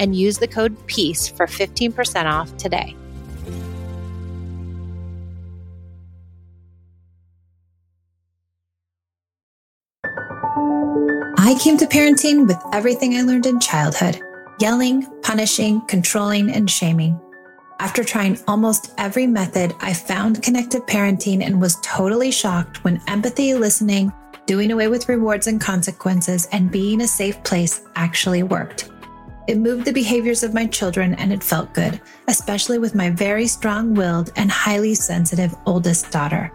and 0.00 0.16
use 0.16 0.38
the 0.38 0.48
code 0.48 0.74
PEACE 0.88 1.28
for 1.28 1.46
15% 1.46 2.24
off 2.24 2.56
today. 2.56 2.96
I 11.38 11.54
came 11.62 11.76
to 11.76 11.86
parenting 11.86 12.46
with 12.46 12.58
everything 12.72 13.16
I 13.16 13.22
learned 13.22 13.46
in 13.46 13.60
childhood 13.60 14.20
yelling, 14.60 15.06
punishing, 15.22 15.80
controlling, 15.86 16.50
and 16.50 16.70
shaming. 16.70 17.18
After 17.78 18.04
trying 18.04 18.38
almost 18.46 18.92
every 18.98 19.26
method, 19.26 19.74
I 19.80 19.94
found 19.94 20.42
connected 20.42 20.82
parenting 20.82 21.42
and 21.42 21.62
was 21.62 21.78
totally 21.82 22.30
shocked 22.30 22.84
when 22.84 23.00
empathy, 23.08 23.54
listening, 23.54 24.12
doing 24.44 24.70
away 24.70 24.88
with 24.88 25.08
rewards 25.08 25.46
and 25.46 25.58
consequences, 25.58 26.46
and 26.52 26.70
being 26.70 27.00
a 27.00 27.06
safe 27.06 27.42
place 27.42 27.80
actually 27.96 28.42
worked. 28.42 28.90
It 29.50 29.58
moved 29.58 29.84
the 29.84 29.92
behaviors 29.92 30.44
of 30.44 30.54
my 30.54 30.64
children 30.64 31.14
and 31.14 31.32
it 31.32 31.42
felt 31.42 31.74
good, 31.74 32.00
especially 32.28 32.78
with 32.78 32.94
my 32.94 33.10
very 33.10 33.48
strong 33.48 33.94
willed 33.94 34.30
and 34.36 34.48
highly 34.48 34.94
sensitive 34.94 35.52
oldest 35.66 36.12
daughter. 36.12 36.52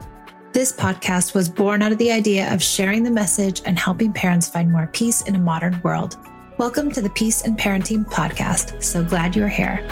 This 0.54 0.72
podcast 0.72 1.36
was 1.36 1.50
born 1.50 1.82
out 1.82 1.92
of 1.92 1.98
the 1.98 2.14
idea 2.14 2.54
of 2.54 2.64
sharing 2.64 3.04
the 3.04 3.12
message 3.12 3.62
and 3.66 3.78
helping 3.78 4.14
parents 4.14 4.48
find 4.48 4.72
more 4.72 4.88
peace 4.88 5.24
in 5.24 5.36
a 5.36 5.40
modern 5.40 5.78
world. 5.84 6.16
Welcome 6.58 6.90
to 6.92 7.02
the 7.02 7.10
Peace 7.10 7.42
and 7.42 7.58
Parenting 7.58 8.06
Podcast. 8.06 8.82
So 8.82 9.04
glad 9.04 9.36
you're 9.36 9.50
here. 9.50 9.86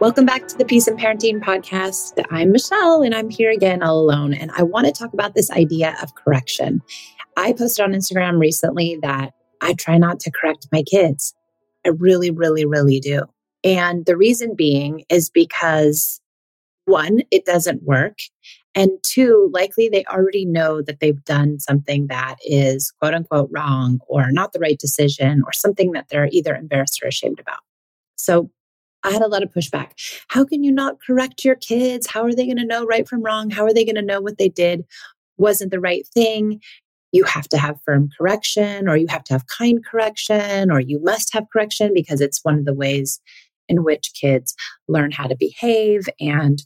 Welcome 0.00 0.26
back 0.26 0.46
to 0.46 0.56
the 0.56 0.64
Peace 0.64 0.86
and 0.86 0.96
Parenting 0.96 1.40
Podcast. 1.40 2.24
I'm 2.30 2.52
Michelle 2.52 3.02
and 3.02 3.12
I'm 3.12 3.30
here 3.30 3.50
again 3.50 3.82
all 3.82 3.98
alone. 3.98 4.32
And 4.32 4.52
I 4.52 4.62
want 4.62 4.86
to 4.86 4.92
talk 4.92 5.12
about 5.12 5.34
this 5.34 5.50
idea 5.50 5.96
of 6.00 6.14
correction. 6.14 6.80
I 7.36 7.52
posted 7.52 7.84
on 7.84 7.94
Instagram 7.94 8.38
recently 8.38 8.96
that 9.02 9.32
I 9.60 9.72
try 9.72 9.98
not 9.98 10.20
to 10.20 10.30
correct 10.30 10.68
my 10.70 10.84
kids. 10.84 11.34
I 11.84 11.88
really, 11.88 12.30
really, 12.30 12.64
really 12.64 13.00
do. 13.00 13.22
And 13.64 14.06
the 14.06 14.16
reason 14.16 14.54
being 14.54 15.02
is 15.08 15.30
because 15.30 16.20
one, 16.84 17.22
it 17.32 17.44
doesn't 17.44 17.82
work. 17.82 18.18
And 18.76 18.90
two, 19.02 19.50
likely 19.52 19.88
they 19.88 20.04
already 20.04 20.44
know 20.44 20.80
that 20.80 21.00
they've 21.00 21.24
done 21.24 21.58
something 21.58 22.06
that 22.06 22.36
is 22.46 22.92
quote 23.00 23.14
unquote 23.14 23.50
wrong 23.52 23.98
or 24.06 24.30
not 24.30 24.52
the 24.52 24.60
right 24.60 24.78
decision 24.78 25.42
or 25.44 25.52
something 25.52 25.90
that 25.90 26.06
they're 26.08 26.28
either 26.30 26.54
embarrassed 26.54 27.02
or 27.02 27.08
ashamed 27.08 27.40
about. 27.40 27.58
So 28.14 28.48
I 29.04 29.10
had 29.10 29.22
a 29.22 29.28
lot 29.28 29.42
of 29.42 29.50
pushback. 29.50 29.92
How 30.28 30.44
can 30.44 30.64
you 30.64 30.72
not 30.72 31.00
correct 31.00 31.44
your 31.44 31.54
kids? 31.54 32.06
How 32.06 32.24
are 32.24 32.34
they 32.34 32.46
going 32.46 32.58
to 32.58 32.64
know 32.64 32.84
right 32.84 33.08
from 33.08 33.22
wrong? 33.22 33.50
How 33.50 33.64
are 33.64 33.72
they 33.72 33.84
going 33.84 33.94
to 33.96 34.02
know 34.02 34.20
what 34.20 34.38
they 34.38 34.48
did 34.48 34.84
wasn't 35.36 35.70
the 35.70 35.80
right 35.80 36.06
thing? 36.14 36.60
You 37.12 37.24
have 37.24 37.48
to 37.48 37.58
have 37.58 37.80
firm 37.84 38.10
correction, 38.18 38.88
or 38.88 38.96
you 38.96 39.06
have 39.08 39.24
to 39.24 39.32
have 39.32 39.46
kind 39.46 39.84
correction, 39.84 40.70
or 40.70 40.80
you 40.80 41.00
must 41.02 41.32
have 41.32 41.46
correction 41.50 41.92
because 41.94 42.20
it's 42.20 42.44
one 42.44 42.58
of 42.58 42.64
the 42.64 42.74
ways 42.74 43.20
in 43.68 43.84
which 43.84 44.12
kids 44.14 44.54
learn 44.88 45.10
how 45.10 45.26
to 45.26 45.36
behave 45.36 46.08
and 46.20 46.62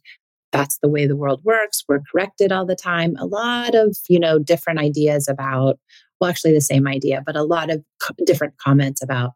that's 0.53 0.79
the 0.79 0.89
way 0.89 1.07
the 1.07 1.17
world 1.17 1.41
works 1.45 1.83
we're 1.89 2.01
corrected 2.11 2.53
all 2.53 2.65
the 2.65 2.77
time 2.77 3.17
a 3.19 3.27
lot 3.27 3.75
of 3.75 3.97
you 4.09 4.19
know 4.19 4.39
different 4.39 4.79
ideas 4.79 5.29
about 5.29 5.79
well 6.21 6.31
actually 6.31 6.53
the 6.53 6.61
same 6.61 6.87
idea 6.87 7.23
but 7.25 7.37
a 7.37 7.43
lot 7.43 7.71
of 7.71 7.83
co- 8.01 8.15
different 8.25 8.57
comments 8.59 9.03
about 9.03 9.33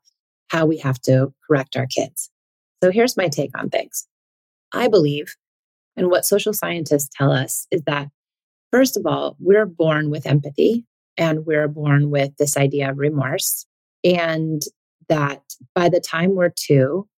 how 0.49 0.65
we 0.65 0.77
have 0.79 1.01
to 1.01 1.33
correct 1.47 1.77
our 1.77 1.87
kids 1.87 2.31
so 2.83 2.91
here's 2.91 3.17
my 3.17 3.29
take 3.29 3.57
on 3.59 3.69
things 3.69 4.07
i 4.73 4.89
believe 4.89 5.35
and 5.97 6.11
what 6.11 6.27
social 6.27 6.53
scientists 6.53 7.09
tell 7.17 7.33
us 7.33 7.67
is 7.71 7.83
that 7.87 8.09
first 8.73 8.97
of 8.97 9.07
all 9.07 9.37
we're 9.39 9.67
born 9.67 10.11
with 10.11 10.27
empathy 10.27 10.85
and 11.17 11.47
we're 11.47 11.69
born 11.69 12.11
with 12.11 12.37
this 12.37 12.57
idea 12.57 12.91
of 12.91 12.99
remorse 12.99 13.67
and 14.05 14.63
that 15.09 15.43
by 15.75 15.89
the 15.89 16.01
time 16.01 16.35
we're 16.35 16.53
two 16.55 17.09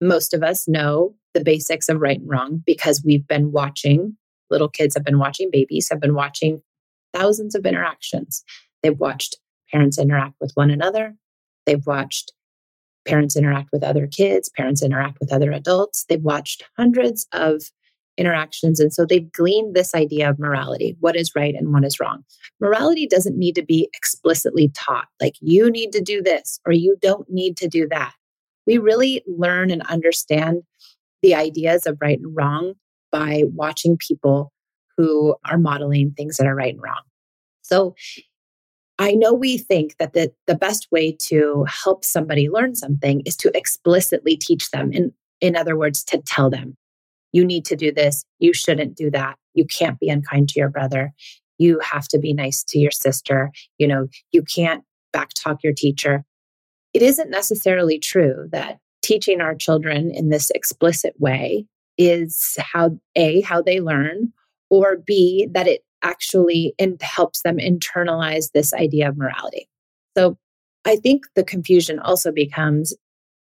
most 0.00 0.34
of 0.34 0.42
us 0.42 0.68
know 0.68 1.14
the 1.34 1.42
basics 1.42 1.88
of 1.88 2.00
right 2.00 2.20
and 2.20 2.28
wrong 2.28 2.62
because 2.64 3.02
we've 3.04 3.26
been 3.26 3.52
watching, 3.52 4.16
little 4.50 4.68
kids 4.68 4.94
have 4.94 5.04
been 5.04 5.18
watching, 5.18 5.50
babies 5.50 5.88
have 5.90 6.00
been 6.00 6.14
watching 6.14 6.62
thousands 7.12 7.54
of 7.54 7.66
interactions. 7.66 8.44
They've 8.82 8.98
watched 8.98 9.38
parents 9.72 9.98
interact 9.98 10.34
with 10.40 10.52
one 10.54 10.70
another. 10.70 11.14
They've 11.66 11.84
watched 11.86 12.32
parents 13.06 13.36
interact 13.36 13.70
with 13.72 13.82
other 13.82 14.06
kids, 14.06 14.48
parents 14.56 14.82
interact 14.82 15.18
with 15.20 15.32
other 15.32 15.52
adults. 15.52 16.04
They've 16.08 16.22
watched 16.22 16.64
hundreds 16.76 17.26
of 17.32 17.62
interactions. 18.16 18.78
And 18.78 18.92
so 18.92 19.04
they've 19.04 19.30
gleaned 19.32 19.74
this 19.74 19.94
idea 19.94 20.30
of 20.30 20.38
morality 20.38 20.96
what 21.00 21.16
is 21.16 21.32
right 21.34 21.54
and 21.54 21.72
what 21.72 21.84
is 21.84 21.98
wrong. 21.98 22.24
Morality 22.60 23.06
doesn't 23.06 23.36
need 23.36 23.56
to 23.56 23.64
be 23.64 23.88
explicitly 23.92 24.70
taught, 24.74 25.08
like 25.20 25.34
you 25.40 25.70
need 25.70 25.92
to 25.92 26.00
do 26.00 26.22
this 26.22 26.60
or 26.64 26.72
you 26.72 26.96
don't 27.02 27.28
need 27.28 27.56
to 27.56 27.68
do 27.68 27.88
that 27.88 28.12
we 28.66 28.78
really 28.78 29.22
learn 29.26 29.70
and 29.70 29.82
understand 29.82 30.62
the 31.22 31.34
ideas 31.34 31.86
of 31.86 31.98
right 32.00 32.18
and 32.18 32.36
wrong 32.36 32.74
by 33.10 33.44
watching 33.54 33.96
people 33.96 34.52
who 34.96 35.34
are 35.44 35.58
modeling 35.58 36.12
things 36.12 36.36
that 36.36 36.46
are 36.46 36.54
right 36.54 36.74
and 36.74 36.82
wrong. 36.82 37.02
So 37.62 37.94
I 38.98 39.12
know 39.12 39.32
we 39.32 39.58
think 39.58 39.96
that 39.98 40.12
the, 40.12 40.32
the 40.46 40.54
best 40.54 40.88
way 40.92 41.16
to 41.22 41.64
help 41.64 42.04
somebody 42.04 42.48
learn 42.48 42.74
something 42.76 43.22
is 43.26 43.36
to 43.38 43.50
explicitly 43.56 44.36
teach 44.36 44.70
them. 44.70 44.92
In, 44.92 45.12
in 45.40 45.56
other 45.56 45.76
words, 45.76 46.04
to 46.04 46.18
tell 46.18 46.48
them, 46.48 46.76
you 47.32 47.44
need 47.44 47.64
to 47.66 47.76
do 47.76 47.90
this, 47.90 48.24
you 48.38 48.52
shouldn't 48.52 48.96
do 48.96 49.10
that, 49.10 49.36
you 49.54 49.66
can't 49.66 49.98
be 49.98 50.08
unkind 50.08 50.48
to 50.50 50.60
your 50.60 50.68
brother, 50.68 51.12
you 51.58 51.80
have 51.80 52.06
to 52.08 52.18
be 52.18 52.32
nice 52.32 52.62
to 52.64 52.78
your 52.78 52.92
sister, 52.92 53.50
you 53.78 53.88
know, 53.88 54.06
you 54.30 54.42
can't 54.42 54.84
backtalk 55.14 55.58
your 55.64 55.72
teacher. 55.72 56.24
It 56.92 57.02
isn't 57.02 57.30
necessarily 57.30 57.98
true 57.98 58.48
that 58.52 58.78
teaching 59.02 59.40
our 59.40 59.54
children 59.54 60.12
in 60.12 60.28
this 60.28 60.50
explicit 60.50 61.14
way 61.18 61.66
is 61.98 62.56
how 62.60 62.98
A, 63.16 63.40
how 63.40 63.60
they 63.60 63.80
learn, 63.80 64.32
or 64.70 64.96
B, 65.04 65.48
that 65.52 65.66
it 65.66 65.84
actually 66.04 66.74
in, 66.78 66.96
helps 67.00 67.42
them 67.42 67.56
internalize 67.56 68.52
this 68.52 68.72
idea 68.72 69.08
of 69.08 69.16
morality. 69.16 69.68
So 70.16 70.38
I 70.84 70.96
think 70.96 71.24
the 71.34 71.44
confusion 71.44 71.98
also 71.98 72.30
becomes 72.30 72.94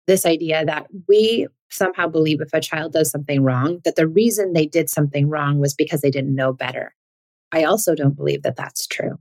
this 0.06 0.24
idea 0.26 0.64
that 0.64 0.86
we 1.08 1.48
somehow 1.70 2.06
believe 2.06 2.40
if 2.40 2.52
a 2.52 2.60
child 2.60 2.92
does 2.92 3.10
something 3.10 3.42
wrong, 3.42 3.80
that 3.84 3.96
the 3.96 4.08
reason 4.08 4.52
they 4.52 4.66
did 4.66 4.90
something 4.90 5.28
wrong 5.28 5.58
was 5.58 5.74
because 5.74 6.00
they 6.00 6.10
didn't 6.10 6.34
know 6.34 6.52
better. 6.52 6.94
I 7.52 7.64
also 7.64 7.94
don't 7.94 8.16
believe 8.16 8.42
that 8.42 8.56
that's 8.56 8.86
true. 8.86 9.18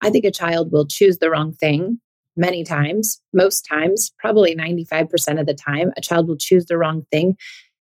I 0.00 0.10
think 0.10 0.24
a 0.24 0.30
child 0.30 0.72
will 0.72 0.86
choose 0.86 1.18
the 1.18 1.30
wrong 1.30 1.52
thing 1.52 2.00
many 2.36 2.62
times, 2.62 3.20
most 3.34 3.66
times, 3.68 4.12
probably 4.18 4.54
95% 4.54 5.40
of 5.40 5.46
the 5.46 5.54
time, 5.54 5.92
a 5.96 6.00
child 6.00 6.28
will 6.28 6.36
choose 6.36 6.66
the 6.66 6.78
wrong 6.78 7.04
thing 7.10 7.36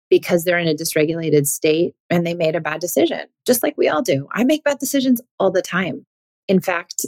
because 0.10 0.44
they're 0.44 0.60
in 0.60 0.68
a 0.68 0.74
dysregulated 0.74 1.48
state 1.48 1.94
and 2.10 2.26
they 2.26 2.34
made 2.34 2.56
a 2.56 2.62
bad 2.62 2.82
decision, 2.82 3.22
just 3.46 3.64
like 3.64 3.78
we 3.78 3.88
all 3.88 4.02
do. 4.02 4.28
I 4.34 4.44
make 4.44 4.64
bad 4.64 4.80
decisions 4.80 5.22
all 5.40 5.52
the 5.52 5.62
time. 5.62 6.06
In 6.48 6.60
fact, 6.60 7.06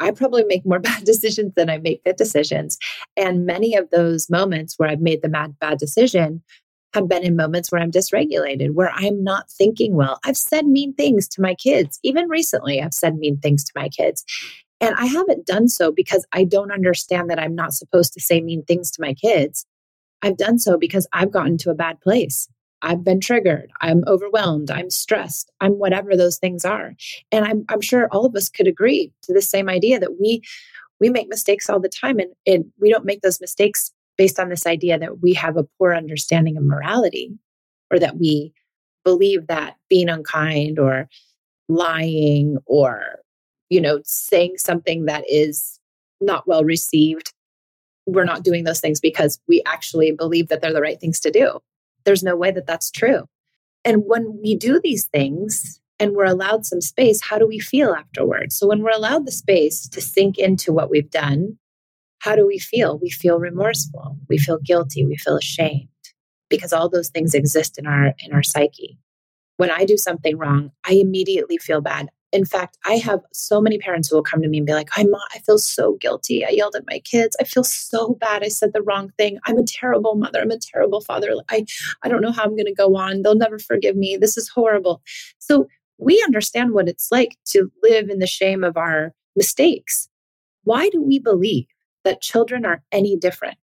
I 0.00 0.10
probably 0.10 0.44
make 0.44 0.66
more 0.66 0.78
bad 0.80 1.04
decisions 1.04 1.52
than 1.54 1.70
I 1.70 1.78
make 1.78 2.04
good 2.04 2.16
decisions. 2.16 2.78
And 3.16 3.46
many 3.46 3.74
of 3.74 3.90
those 3.90 4.30
moments 4.30 4.74
where 4.78 4.88
I've 4.88 5.00
made 5.00 5.22
the 5.22 5.28
bad, 5.28 5.58
bad 5.58 5.78
decision 5.78 6.42
have 6.94 7.08
been 7.08 7.22
in 7.22 7.36
moments 7.36 7.72
where 7.72 7.80
I'm 7.80 7.90
dysregulated, 7.90 8.72
where 8.72 8.92
I'm 8.94 9.24
not 9.24 9.50
thinking 9.50 9.94
well. 9.94 10.18
I've 10.24 10.36
said 10.36 10.66
mean 10.66 10.92
things 10.94 11.26
to 11.28 11.40
my 11.40 11.54
kids. 11.54 11.98
Even 12.02 12.28
recently, 12.28 12.82
I've 12.82 12.92
said 12.92 13.16
mean 13.16 13.38
things 13.38 13.64
to 13.64 13.72
my 13.74 13.88
kids. 13.88 14.24
And 14.80 14.94
I 14.96 15.06
haven't 15.06 15.46
done 15.46 15.68
so 15.68 15.92
because 15.92 16.26
I 16.32 16.44
don't 16.44 16.72
understand 16.72 17.30
that 17.30 17.38
I'm 17.38 17.54
not 17.54 17.72
supposed 17.72 18.12
to 18.14 18.20
say 18.20 18.40
mean 18.40 18.64
things 18.64 18.90
to 18.90 19.00
my 19.00 19.14
kids. 19.14 19.64
I've 20.22 20.36
done 20.36 20.58
so 20.58 20.78
because 20.78 21.06
I've 21.12 21.32
gotten 21.32 21.58
to 21.58 21.70
a 21.70 21.74
bad 21.74 22.00
place. 22.00 22.48
I've 22.82 23.04
been 23.04 23.20
triggered. 23.20 23.70
I'm 23.80 24.02
overwhelmed. 24.06 24.70
I'm 24.70 24.90
stressed. 24.90 25.50
I'm 25.60 25.72
whatever 25.72 26.16
those 26.16 26.38
things 26.38 26.64
are. 26.64 26.94
And 27.30 27.44
I'm, 27.44 27.64
I'm 27.68 27.80
sure 27.80 28.08
all 28.10 28.26
of 28.26 28.34
us 28.34 28.48
could 28.48 28.66
agree 28.66 29.12
to 29.22 29.32
the 29.32 29.42
same 29.42 29.68
idea 29.68 30.00
that 30.00 30.20
we 30.20 30.42
we 31.00 31.10
make 31.10 31.28
mistakes 31.28 31.68
all 31.68 31.80
the 31.80 31.88
time 31.88 32.20
and, 32.20 32.32
and 32.46 32.64
we 32.80 32.88
don't 32.88 33.04
make 33.04 33.22
those 33.22 33.40
mistakes 33.40 33.90
based 34.16 34.38
on 34.38 34.50
this 34.50 34.66
idea 34.66 34.96
that 35.00 35.20
we 35.20 35.32
have 35.32 35.56
a 35.56 35.66
poor 35.76 35.96
understanding 35.96 36.56
of 36.56 36.62
morality 36.62 37.32
or 37.90 37.98
that 37.98 38.18
we 38.18 38.52
believe 39.04 39.48
that 39.48 39.74
being 39.88 40.08
unkind 40.08 40.78
or 40.78 41.08
lying 41.68 42.56
or 42.66 43.18
you 43.68 43.80
know 43.80 44.00
saying 44.04 44.52
something 44.58 45.06
that 45.06 45.24
is 45.28 45.80
not 46.20 46.46
well 46.46 46.62
received 46.62 47.32
we're 48.06 48.24
not 48.24 48.42
doing 48.42 48.64
those 48.64 48.80
things 48.80 49.00
because 49.00 49.38
we 49.48 49.62
actually 49.66 50.12
believe 50.12 50.48
that 50.48 50.60
they're 50.60 50.72
the 50.72 50.82
right 50.82 51.00
things 51.00 51.20
to 51.20 51.30
do. 51.30 51.60
There's 52.04 52.22
no 52.22 52.36
way 52.36 52.50
that 52.50 52.66
that's 52.66 52.90
true. 52.90 53.26
And 53.84 54.04
when 54.06 54.38
we 54.42 54.56
do 54.56 54.80
these 54.82 55.04
things 55.04 55.80
and 55.98 56.14
we're 56.14 56.24
allowed 56.24 56.66
some 56.66 56.80
space 56.80 57.20
how 57.22 57.38
do 57.38 57.46
we 57.46 57.58
feel 57.58 57.92
afterwards? 57.92 58.56
So 58.56 58.66
when 58.66 58.82
we're 58.82 58.90
allowed 58.90 59.26
the 59.26 59.32
space 59.32 59.88
to 59.88 60.00
sink 60.00 60.38
into 60.38 60.72
what 60.72 60.90
we've 60.90 61.10
done 61.10 61.58
how 62.22 62.36
do 62.36 62.46
we 62.46 62.60
feel? 62.60 63.00
We 63.00 63.10
feel 63.10 63.40
remorseful. 63.40 64.16
We 64.28 64.38
feel 64.38 64.58
guilty. 64.58 65.04
We 65.04 65.16
feel 65.16 65.36
ashamed 65.36 65.88
because 66.48 66.72
all 66.72 66.88
those 66.88 67.08
things 67.08 67.34
exist 67.34 67.78
in 67.78 67.86
our 67.86 68.14
in 68.20 68.32
our 68.32 68.44
psyche. 68.44 68.96
When 69.56 69.72
I 69.72 69.84
do 69.84 69.96
something 69.96 70.38
wrong, 70.38 70.70
I 70.86 70.92
immediately 70.92 71.58
feel 71.58 71.80
bad. 71.80 72.10
In 72.32 72.46
fact, 72.46 72.78
I 72.86 72.94
have 72.94 73.20
so 73.32 73.60
many 73.60 73.76
parents 73.76 74.08
who 74.08 74.16
will 74.16 74.22
come 74.22 74.40
to 74.40 74.48
me 74.48 74.58
and 74.58 74.66
be 74.66 74.72
like, 74.72 74.88
"I'm 74.96 75.14
I 75.34 75.38
feel 75.40 75.58
so 75.58 75.98
guilty. 76.00 76.44
I 76.44 76.50
yelled 76.50 76.74
at 76.74 76.86
my 76.88 76.98
kids. 77.00 77.36
I 77.38 77.44
feel 77.44 77.64
so 77.64 78.14
bad. 78.14 78.42
I 78.42 78.48
said 78.48 78.72
the 78.72 78.82
wrong 78.82 79.12
thing. 79.18 79.38
I'm 79.44 79.58
a 79.58 79.64
terrible 79.66 80.14
mother. 80.14 80.40
I'm 80.40 80.50
a 80.50 80.58
terrible 80.58 81.02
father. 81.02 81.34
I, 81.50 81.66
I 82.02 82.08
don't 82.08 82.22
know 82.22 82.32
how 82.32 82.44
I'm 82.44 82.56
going 82.56 82.64
to 82.66 82.74
go 82.74 82.96
on. 82.96 83.22
They'll 83.22 83.34
never 83.34 83.58
forgive 83.58 83.96
me. 83.96 84.16
This 84.16 84.36
is 84.38 84.48
horrible." 84.48 85.02
So 85.38 85.66
we 85.98 86.22
understand 86.22 86.72
what 86.72 86.88
it's 86.88 87.08
like 87.12 87.36
to 87.48 87.70
live 87.82 88.08
in 88.08 88.18
the 88.18 88.26
shame 88.26 88.64
of 88.64 88.76
our 88.76 89.12
mistakes. 89.36 90.08
Why 90.64 90.88
do 90.88 91.02
we 91.02 91.18
believe 91.18 91.66
that 92.04 92.22
children 92.22 92.64
are 92.64 92.82
any 92.92 93.16
different? 93.16 93.58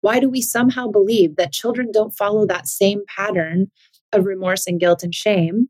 Why 0.00 0.20
do 0.20 0.28
we 0.28 0.40
somehow 0.40 0.88
believe 0.88 1.36
that 1.36 1.52
children 1.52 1.90
don't 1.92 2.16
follow 2.16 2.46
that 2.46 2.68
same 2.68 3.02
pattern 3.08 3.70
of 4.12 4.24
remorse 4.24 4.66
and 4.66 4.78
guilt 4.78 5.02
and 5.02 5.14
shame? 5.14 5.68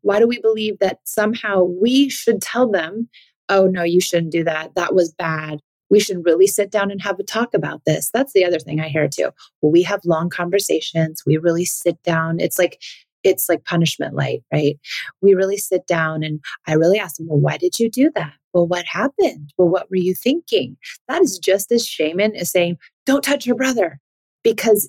Why 0.00 0.18
do 0.18 0.26
we 0.26 0.40
believe 0.40 0.78
that 0.80 0.98
somehow 1.04 1.62
we 1.62 2.08
should 2.08 2.40
tell 2.40 2.70
them, 2.70 3.08
oh, 3.48 3.66
no, 3.66 3.82
you 3.82 4.00
shouldn't 4.00 4.32
do 4.32 4.44
that. 4.44 4.74
That 4.74 4.94
was 4.94 5.12
bad. 5.12 5.60
We 5.90 6.00
should 6.00 6.24
really 6.24 6.46
sit 6.46 6.70
down 6.70 6.90
and 6.90 7.02
have 7.02 7.18
a 7.18 7.22
talk 7.22 7.52
about 7.52 7.82
this. 7.84 8.10
That's 8.14 8.32
the 8.32 8.44
other 8.44 8.58
thing 8.58 8.80
I 8.80 8.88
hear 8.88 9.08
too. 9.08 9.30
Well, 9.60 9.72
we 9.72 9.82
have 9.82 10.00
long 10.04 10.30
conversations. 10.30 11.22
We 11.26 11.36
really 11.36 11.66
sit 11.66 12.02
down. 12.02 12.40
It's 12.40 12.58
like, 12.58 12.80
it's 13.24 13.48
like 13.48 13.64
punishment 13.64 14.14
light, 14.14 14.42
right? 14.52 14.78
We 15.20 15.34
really 15.34 15.58
sit 15.58 15.86
down 15.86 16.22
and 16.22 16.40
I 16.66 16.74
really 16.74 16.98
ask 16.98 17.16
them, 17.16 17.28
well, 17.28 17.40
why 17.40 17.56
did 17.58 17.78
you 17.78 17.90
do 17.90 18.10
that? 18.14 18.32
Well, 18.54 18.66
what 18.66 18.84
happened? 18.86 19.52
Well, 19.58 19.68
what 19.68 19.90
were 19.90 19.96
you 19.96 20.14
thinking? 20.14 20.76
That 21.08 21.22
is 21.22 21.38
just 21.38 21.70
as 21.70 21.86
shaman 21.86 22.36
as 22.36 22.50
saying, 22.50 22.78
don't 23.06 23.22
touch 23.22 23.46
your 23.46 23.56
brother 23.56 24.00
because 24.42 24.88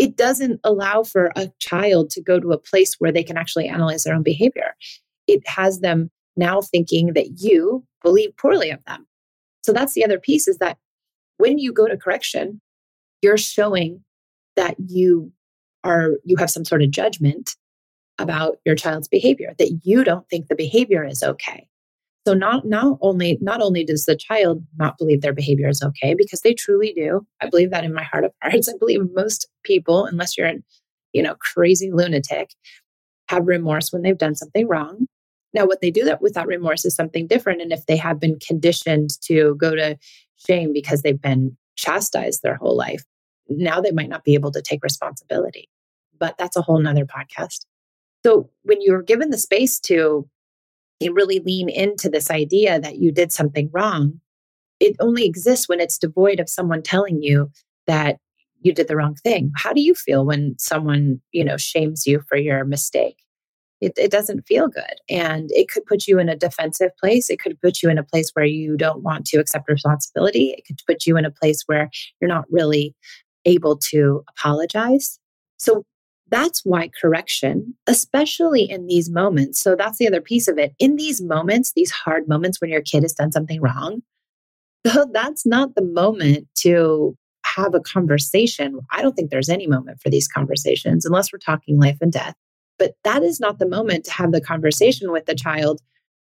it 0.00 0.16
doesn't 0.16 0.58
allow 0.64 1.02
for 1.02 1.30
a 1.36 1.50
child 1.58 2.08
to 2.08 2.22
go 2.22 2.40
to 2.40 2.52
a 2.52 2.58
place 2.58 2.94
where 2.98 3.12
they 3.12 3.22
can 3.22 3.36
actually 3.36 3.68
analyze 3.68 4.02
their 4.02 4.14
own 4.14 4.22
behavior. 4.22 4.74
It 5.26 5.46
has 5.46 5.80
them 5.80 6.10
now 6.38 6.62
thinking 6.62 7.12
that 7.12 7.42
you 7.42 7.84
believe 8.02 8.34
poorly 8.38 8.70
of 8.70 8.82
them. 8.86 9.06
So 9.62 9.74
that's 9.74 9.92
the 9.92 10.02
other 10.02 10.18
piece 10.18 10.48
is 10.48 10.56
that 10.56 10.78
when 11.36 11.58
you 11.58 11.70
go 11.70 11.86
to 11.86 11.98
correction, 11.98 12.62
you're 13.20 13.36
showing 13.36 14.02
that 14.56 14.74
you 14.78 15.32
are 15.84 16.12
you 16.24 16.36
have 16.38 16.50
some 16.50 16.64
sort 16.64 16.82
of 16.82 16.90
judgment 16.90 17.56
about 18.18 18.56
your 18.64 18.76
child's 18.76 19.08
behavior 19.08 19.54
that 19.58 19.80
you 19.84 20.02
don't 20.02 20.26
think 20.30 20.48
the 20.48 20.54
behavior 20.54 21.04
is 21.04 21.22
okay 21.22 21.66
so 22.26 22.34
not 22.34 22.66
not 22.66 22.98
only 23.00 23.38
not 23.40 23.62
only 23.62 23.84
does 23.84 24.04
the 24.04 24.16
child 24.16 24.62
not 24.76 24.98
believe 24.98 25.22
their 25.22 25.32
behavior 25.32 25.68
is 25.68 25.82
okay 25.82 26.14
because 26.14 26.40
they 26.40 26.52
truly 26.52 26.92
do. 26.94 27.26
I 27.40 27.48
believe 27.48 27.70
that 27.70 27.84
in 27.84 27.94
my 27.94 28.02
heart 28.02 28.24
of 28.24 28.32
hearts. 28.42 28.68
I 28.68 28.76
believe 28.78 29.00
most 29.14 29.48
people, 29.64 30.04
unless 30.04 30.36
you're 30.36 30.46
an 30.46 30.62
you 31.12 31.22
know 31.22 31.34
crazy 31.36 31.90
lunatic, 31.90 32.50
have 33.28 33.46
remorse 33.46 33.92
when 33.92 34.02
they've 34.02 34.18
done 34.18 34.34
something 34.34 34.68
wrong. 34.68 35.06
Now, 35.54 35.66
what 35.66 35.80
they 35.80 35.90
do 35.90 36.04
that 36.04 36.22
without 36.22 36.46
remorse 36.46 36.84
is 36.84 36.94
something 36.94 37.26
different. 37.26 37.60
And 37.60 37.72
if 37.72 37.86
they 37.86 37.96
have 37.96 38.20
been 38.20 38.38
conditioned 38.38 39.10
to 39.22 39.56
go 39.56 39.74
to 39.74 39.96
shame 40.36 40.72
because 40.72 41.02
they've 41.02 41.20
been 41.20 41.56
chastised 41.76 42.42
their 42.42 42.54
whole 42.54 42.76
life, 42.76 43.02
now 43.48 43.80
they 43.80 43.90
might 43.90 44.08
not 44.08 44.24
be 44.24 44.34
able 44.34 44.52
to 44.52 44.62
take 44.62 44.84
responsibility. 44.84 45.68
But 46.18 46.36
that's 46.38 46.56
a 46.56 46.62
whole 46.62 46.78
nother 46.78 47.06
podcast. 47.06 47.64
So 48.24 48.50
when 48.62 48.78
you're 48.80 49.02
given 49.02 49.30
the 49.30 49.38
space 49.38 49.80
to 49.80 50.28
you 51.00 51.12
really 51.12 51.40
lean 51.40 51.68
into 51.68 52.08
this 52.08 52.30
idea 52.30 52.78
that 52.80 52.98
you 52.98 53.10
did 53.10 53.32
something 53.32 53.70
wrong, 53.72 54.20
it 54.78 54.96
only 55.00 55.24
exists 55.26 55.68
when 55.68 55.80
it's 55.80 55.98
devoid 55.98 56.40
of 56.40 56.48
someone 56.48 56.82
telling 56.82 57.22
you 57.22 57.50
that 57.86 58.18
you 58.62 58.72
did 58.72 58.88
the 58.88 58.96
wrong 58.96 59.14
thing. 59.16 59.52
How 59.56 59.72
do 59.72 59.80
you 59.80 59.94
feel 59.94 60.24
when 60.24 60.54
someone, 60.58 61.20
you 61.32 61.44
know, 61.44 61.56
shames 61.56 62.06
you 62.06 62.22
for 62.28 62.36
your 62.36 62.64
mistake? 62.64 63.16
It, 63.80 63.92
it 63.96 64.10
doesn't 64.10 64.46
feel 64.46 64.68
good. 64.68 64.94
And 65.08 65.50
it 65.52 65.70
could 65.70 65.86
put 65.86 66.06
you 66.06 66.18
in 66.18 66.28
a 66.28 66.36
defensive 66.36 66.90
place. 66.98 67.30
It 67.30 67.40
could 67.40 67.58
put 67.62 67.82
you 67.82 67.88
in 67.88 67.96
a 67.96 68.04
place 68.04 68.30
where 68.34 68.44
you 68.44 68.76
don't 68.76 69.02
want 69.02 69.26
to 69.28 69.38
accept 69.38 69.70
responsibility. 69.70 70.54
It 70.56 70.66
could 70.66 70.78
put 70.86 71.06
you 71.06 71.16
in 71.16 71.24
a 71.24 71.30
place 71.30 71.62
where 71.64 71.88
you're 72.20 72.28
not 72.28 72.44
really 72.50 72.94
able 73.46 73.78
to 73.90 74.22
apologize. 74.28 75.18
So 75.56 75.84
that's 76.30 76.62
why 76.64 76.90
correction, 77.00 77.74
especially 77.86 78.62
in 78.62 78.86
these 78.86 79.10
moments, 79.10 79.60
so 79.60 79.74
that's 79.76 79.98
the 79.98 80.06
other 80.06 80.20
piece 80.20 80.48
of 80.48 80.58
it. 80.58 80.74
In 80.78 80.96
these 80.96 81.20
moments, 81.20 81.72
these 81.72 81.90
hard 81.90 82.28
moments 82.28 82.60
when 82.60 82.70
your 82.70 82.82
kid 82.82 83.02
has 83.02 83.12
done 83.12 83.32
something 83.32 83.60
wrong, 83.60 84.02
that's 85.12 85.44
not 85.44 85.74
the 85.74 85.84
moment 85.84 86.48
to 86.58 87.16
have 87.44 87.74
a 87.74 87.80
conversation. 87.80 88.80
I 88.90 89.02
don't 89.02 89.14
think 89.14 89.30
there's 89.30 89.48
any 89.48 89.66
moment 89.66 90.00
for 90.00 90.10
these 90.10 90.28
conversations 90.28 91.04
unless 91.04 91.32
we're 91.32 91.38
talking 91.38 91.80
life 91.80 91.98
and 92.00 92.12
death. 92.12 92.34
But 92.78 92.94
that 93.04 93.22
is 93.22 93.40
not 93.40 93.58
the 93.58 93.68
moment 93.68 94.04
to 94.04 94.12
have 94.12 94.32
the 94.32 94.40
conversation 94.40 95.12
with 95.12 95.26
the 95.26 95.34
child 95.34 95.80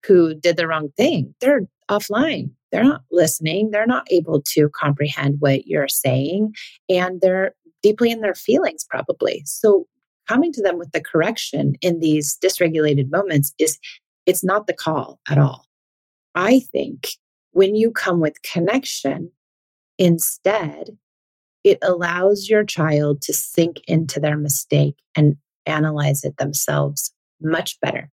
who 0.06 0.34
did 0.34 0.58
the 0.58 0.68
wrong 0.68 0.90
thing. 0.98 1.36
They're 1.40 1.68
offline. 1.90 2.52
They're 2.72 2.84
not 2.84 3.04
listening. 3.12 3.70
They're 3.70 3.86
not 3.86 4.08
able 4.10 4.42
to 4.54 4.70
comprehend 4.70 5.38
what 5.40 5.68
you're 5.68 5.90
saying. 5.90 6.54
And 6.90 7.19
they're 7.21 7.54
deeply 7.81 8.11
in 8.11 8.21
their 8.21 8.35
feelings, 8.35 8.85
probably. 8.90 9.44
So 9.45 9.88
coming 10.28 10.52
to 10.54 10.61
them 10.61 10.78
with 10.78 10.92
the 10.92 11.02
correction 11.02 11.76
in 11.81 12.00
these 12.00 12.38
dysregulated 12.44 13.11
moments 13.11 13.54
is 13.57 13.80
it's 14.26 14.44
not 14.44 14.68
the 14.68 14.73
call 14.73 15.19
at 15.30 15.38
all. 15.38 15.66
I 16.35 16.61
think 16.71 17.09
when 17.52 17.76
you 17.76 17.92
come 17.92 18.19
with 18.19 18.42
connection, 18.44 19.31
instead, 19.97 20.97
it 21.64 21.78
allows 21.81 22.50
your 22.50 22.64
child 22.64 23.21
to 23.23 23.33
sink 23.33 23.81
into 23.88 24.19
their 24.19 24.38
mistake 24.38 24.95
and 25.16 25.35
analyze 25.66 26.23
it 26.23 26.38
themselves 26.38 27.14
much 27.42 27.80
better. 27.81 28.09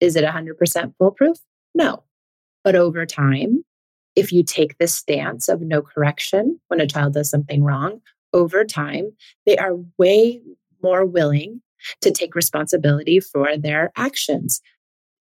Is 0.00 0.16
it 0.16 0.24
100% 0.24 0.94
foolproof? 0.98 1.38
No. 1.74 2.04
But 2.64 2.76
over 2.76 3.06
time, 3.06 3.64
if 4.14 4.32
you 4.32 4.42
take 4.42 4.78
this 4.78 4.94
stance 4.94 5.48
of 5.48 5.62
no 5.62 5.82
correction 5.82 6.60
when 6.68 6.80
a 6.80 6.86
child 6.86 7.14
does 7.14 7.30
something 7.30 7.64
wrong, 7.64 8.00
over 8.32 8.64
time, 8.64 9.12
they 9.46 9.56
are 9.56 9.76
way 9.98 10.40
more 10.82 11.04
willing 11.04 11.60
to 12.00 12.10
take 12.10 12.34
responsibility 12.34 13.20
for 13.20 13.56
their 13.56 13.92
actions. 13.96 14.60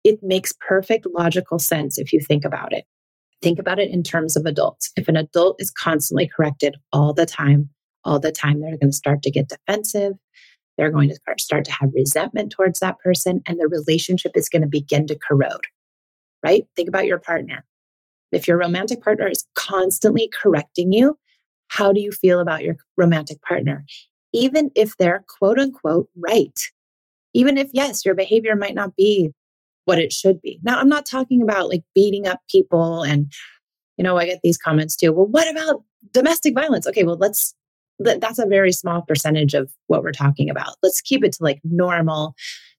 It 0.04 0.20
makes 0.22 0.54
perfect 0.66 1.06
logical 1.14 1.58
sense 1.58 1.98
if 1.98 2.12
you 2.12 2.20
think 2.20 2.44
about 2.44 2.72
it. 2.72 2.84
Think 3.42 3.58
about 3.58 3.78
it 3.78 3.90
in 3.90 4.02
terms 4.02 4.36
of 4.36 4.46
adults. 4.46 4.92
If 4.96 5.08
an 5.08 5.16
adult 5.16 5.56
is 5.60 5.70
constantly 5.70 6.28
corrected 6.34 6.76
all 6.92 7.12
the 7.12 7.26
time, 7.26 7.68
all 8.04 8.18
the 8.18 8.32
time, 8.32 8.60
they're 8.60 8.78
going 8.78 8.90
to 8.90 8.96
start 8.96 9.22
to 9.22 9.30
get 9.30 9.48
defensive. 9.48 10.14
They're 10.78 10.90
going 10.90 11.08
to 11.10 11.18
start 11.38 11.64
to 11.64 11.72
have 11.72 11.90
resentment 11.94 12.52
towards 12.52 12.80
that 12.80 12.98
person, 12.98 13.42
and 13.46 13.58
the 13.58 13.68
relationship 13.68 14.32
is 14.34 14.48
going 14.48 14.62
to 14.62 14.68
begin 14.68 15.06
to 15.06 15.18
corrode, 15.18 15.64
right? 16.42 16.64
Think 16.76 16.88
about 16.88 17.06
your 17.06 17.18
partner. 17.18 17.64
If 18.32 18.46
your 18.46 18.58
romantic 18.58 19.02
partner 19.02 19.26
is 19.28 19.46
constantly 19.54 20.30
correcting 20.42 20.92
you, 20.92 21.18
how 21.68 21.92
do 21.92 22.00
you 22.00 22.12
feel 22.12 22.40
about 22.40 22.62
your 22.62 22.76
romantic 22.96 23.40
partner? 23.42 23.84
Even 24.32 24.70
if 24.74 24.96
they're 24.96 25.24
quote 25.38 25.58
unquote 25.58 26.08
right. 26.16 26.58
Even 27.34 27.58
if, 27.58 27.68
yes, 27.72 28.04
your 28.04 28.14
behavior 28.14 28.56
might 28.56 28.74
not 28.74 28.96
be 28.96 29.30
what 29.84 29.98
it 29.98 30.12
should 30.12 30.40
be. 30.40 30.58
Now, 30.62 30.78
I'm 30.78 30.88
not 30.88 31.06
talking 31.06 31.42
about 31.42 31.68
like 31.68 31.82
beating 31.94 32.26
up 32.26 32.40
people 32.50 33.02
and, 33.02 33.30
you 33.96 34.04
know, 34.04 34.16
I 34.16 34.26
get 34.26 34.40
these 34.42 34.58
comments 34.58 34.96
too. 34.96 35.12
Well, 35.12 35.26
what 35.26 35.50
about 35.50 35.82
domestic 36.12 36.54
violence? 36.54 36.86
Okay, 36.86 37.04
well, 37.04 37.18
let's, 37.18 37.54
that's 37.98 38.38
a 38.38 38.46
very 38.46 38.72
small 38.72 39.02
percentage 39.02 39.54
of 39.54 39.70
what 39.86 40.02
we're 40.02 40.12
talking 40.12 40.50
about. 40.50 40.76
Let's 40.82 41.00
keep 41.00 41.24
it 41.24 41.32
to 41.32 41.42
like 41.42 41.60
normal, 41.64 42.34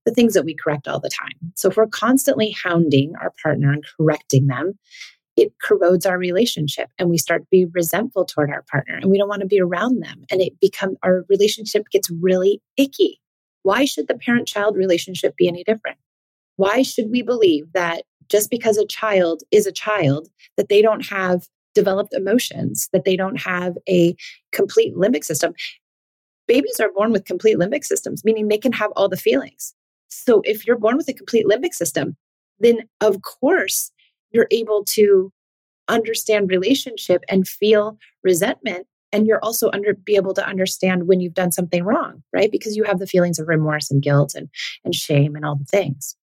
the 0.05 0.13
things 0.13 0.33
that 0.33 0.45
we 0.45 0.55
correct 0.55 0.87
all 0.87 0.99
the 0.99 1.09
time. 1.09 1.51
So 1.55 1.69
if 1.69 1.77
we're 1.77 1.87
constantly 1.87 2.51
hounding 2.63 3.13
our 3.21 3.33
partner 3.41 3.71
and 3.71 3.83
correcting 3.97 4.47
them, 4.47 4.77
it 5.37 5.53
corrodes 5.61 6.05
our 6.05 6.17
relationship 6.17 6.89
and 6.97 7.09
we 7.09 7.17
start 7.17 7.43
to 7.43 7.47
be 7.51 7.65
resentful 7.65 8.25
toward 8.25 8.49
our 8.49 8.63
partner 8.63 8.95
and 8.95 9.11
we 9.11 9.19
don't 9.19 9.29
want 9.29 9.41
to 9.41 9.47
be 9.47 9.61
around 9.61 10.01
them 10.01 10.23
and 10.31 10.41
it 10.41 10.59
become 10.59 10.97
our 11.03 11.23
relationship 11.29 11.85
gets 11.91 12.09
really 12.09 12.59
icky. 12.75 13.21
Why 13.61 13.85
should 13.85 14.07
the 14.07 14.17
parent 14.17 14.47
child 14.47 14.75
relationship 14.75 15.35
be 15.37 15.47
any 15.47 15.63
different? 15.63 15.97
Why 16.55 16.81
should 16.81 17.11
we 17.11 17.21
believe 17.21 17.71
that 17.73 18.03
just 18.29 18.49
because 18.49 18.77
a 18.77 18.85
child 18.85 19.43
is 19.51 19.67
a 19.67 19.71
child 19.71 20.27
that 20.57 20.69
they 20.69 20.81
don't 20.81 21.05
have 21.05 21.47
developed 21.75 22.13
emotions 22.13 22.89
that 22.91 23.05
they 23.05 23.15
don't 23.15 23.39
have 23.39 23.77
a 23.87 24.15
complete 24.51 24.95
limbic 24.95 25.23
system? 25.23 25.53
Babies 26.47 26.79
are 26.79 26.91
born 26.91 27.11
with 27.11 27.25
complete 27.25 27.57
limbic 27.57 27.85
systems 27.85 28.25
meaning 28.25 28.47
they 28.47 28.57
can 28.57 28.71
have 28.71 28.91
all 28.95 29.07
the 29.07 29.15
feelings. 29.15 29.75
So 30.07 30.41
if 30.45 30.65
you're 30.65 30.79
born 30.79 30.97
with 30.97 31.07
a 31.09 31.13
complete 31.13 31.45
limbic 31.45 31.75
system 31.75 32.17
then 32.59 32.79
of 33.01 33.21
course 33.21 33.91
you're 34.31 34.47
able 34.51 34.83
to 34.85 35.31
understand 35.87 36.49
relationship 36.49 37.23
and 37.29 37.47
feel 37.47 37.97
resentment 38.23 38.87
and 39.13 39.25
you're 39.25 39.43
also 39.43 39.69
under 39.71 39.93
be 39.93 40.17
able 40.17 40.33
to 40.33 40.45
understand 40.45 41.07
when 41.07 41.21
you've 41.21 41.33
done 41.33 41.51
something 41.51 41.83
wrong 41.83 42.23
right 42.33 42.51
because 42.51 42.75
you 42.75 42.83
have 42.83 42.99
the 42.99 43.07
feelings 43.07 43.39
of 43.39 43.47
remorse 43.47 43.89
and 43.89 44.01
guilt 44.01 44.35
and 44.35 44.49
and 44.83 44.93
shame 44.93 45.35
and 45.35 45.45
all 45.45 45.55
the 45.55 45.65
things 45.65 46.17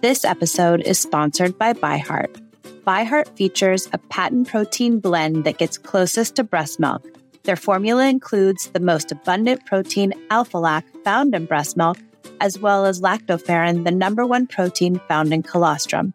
this 0.00 0.24
episode 0.24 0.80
is 0.80 0.98
sponsored 0.98 1.58
by 1.58 1.74
ByHeart. 1.74 2.40
ByHeart 2.86 3.36
features 3.36 3.86
a 3.92 3.98
patent 3.98 4.48
protein 4.48 4.98
blend 4.98 5.44
that 5.44 5.58
gets 5.58 5.76
closest 5.76 6.36
to 6.36 6.42
breast 6.42 6.80
milk. 6.80 7.06
Their 7.42 7.56
formula 7.56 8.06
includes 8.08 8.68
the 8.68 8.80
most 8.80 9.12
abundant 9.12 9.66
protein 9.66 10.14
alpha 10.30 10.56
lac 10.56 10.86
found 11.04 11.34
in 11.34 11.44
breast 11.44 11.76
milk, 11.76 11.98
as 12.40 12.58
well 12.58 12.86
as 12.86 13.02
lactoferrin, 13.02 13.84
the 13.84 13.90
number 13.90 14.24
one 14.24 14.46
protein 14.46 14.98
found 15.06 15.34
in 15.34 15.42
colostrum. 15.42 16.14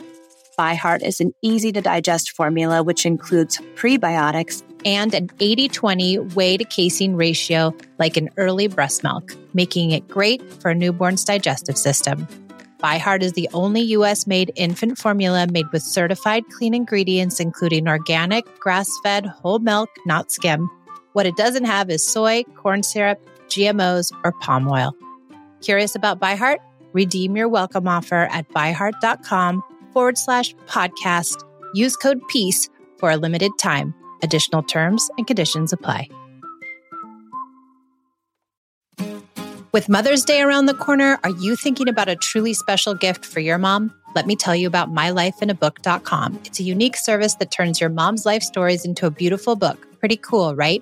ByHeart 0.57 1.03
is 1.03 1.19
an 1.19 1.33
easy 1.41 1.71
to 1.71 1.81
digest 1.81 2.31
formula 2.31 2.83
which 2.83 3.05
includes 3.05 3.59
prebiotics 3.75 4.63
and 4.85 5.13
an 5.13 5.29
80 5.39 5.69
20 5.69 6.17
whey 6.35 6.57
to 6.57 6.65
casein 6.65 7.15
ratio 7.15 7.75
like 8.00 8.17
in 8.17 8.29
early 8.38 8.67
breast 8.67 9.03
milk, 9.03 9.35
making 9.53 9.91
it 9.91 10.07
great 10.07 10.41
for 10.62 10.71
a 10.71 10.75
newborn's 10.75 11.24
digestive 11.24 11.77
system. 11.77 12.27
ByHeart 12.83 13.21
is 13.21 13.33
the 13.33 13.50
only 13.53 13.81
US 13.81 14.27
made 14.27 14.51
infant 14.55 14.97
formula 14.97 15.47
made 15.51 15.71
with 15.71 15.81
certified 15.81 16.43
clean 16.50 16.74
ingredients, 16.74 17.39
including 17.39 17.88
organic, 17.88 18.45
grass 18.59 18.89
fed, 19.03 19.25
whole 19.25 19.59
milk, 19.59 19.89
not 20.05 20.31
skim. 20.31 20.69
What 21.13 21.25
it 21.25 21.35
doesn't 21.35 21.65
have 21.65 21.89
is 21.89 22.03
soy, 22.03 22.43
corn 22.55 22.83
syrup, 22.83 23.19
GMOs, 23.47 24.12
or 24.24 24.33
palm 24.33 24.67
oil. 24.67 24.93
Curious 25.62 25.95
about 25.95 26.19
ByHeart? 26.19 26.57
Redeem 26.93 27.35
your 27.35 27.50
welcome 27.50 27.88
offer 27.88 28.27
at 28.31 28.47
byheart.com 28.50 29.63
forward 29.96 30.18
slash 30.18 30.54
podcast. 30.68 31.38
Use 31.74 31.96
code 31.96 32.20
PEACE 32.28 32.70
for 33.00 33.10
a 33.10 33.18
limited 33.18 33.54
time. 33.58 33.96
Additional 34.22 34.62
terms 34.62 35.10
and 35.18 35.25
conditions 35.25 35.72
apply. 35.72 36.10
With 39.72 39.90
Mother's 39.90 40.24
Day 40.24 40.42
around 40.42 40.68
the 40.68 40.74
corner, 40.74 41.20
are 41.24 41.32
you 41.32 41.56
thinking 41.56 41.90
about 41.90 42.08
a 42.08 42.16
truly 42.16 42.54
special 42.54 42.94
gift 42.94 43.25
for 43.25 43.40
your 43.40 43.58
mom? 43.58 43.94
Let 44.16 44.25
me 44.25 44.36
tell 44.36 44.56
you 44.56 44.68
about 44.68 44.94
mylifeinabook.com. 44.94 46.40
It's 46.46 46.60
a 46.62 46.64
unique 46.64 46.96
service 46.96 47.36
that 47.36 47.52
turns 47.52 47.82
your 47.82 47.90
mom's 47.90 48.25
life 48.25 48.42
stories 48.42 48.86
into 48.86 49.06
a 49.06 49.12
beautiful 49.12 49.58
book. 49.58 49.86
Pretty 50.00 50.16
cool, 50.16 50.56
right? 50.56 50.82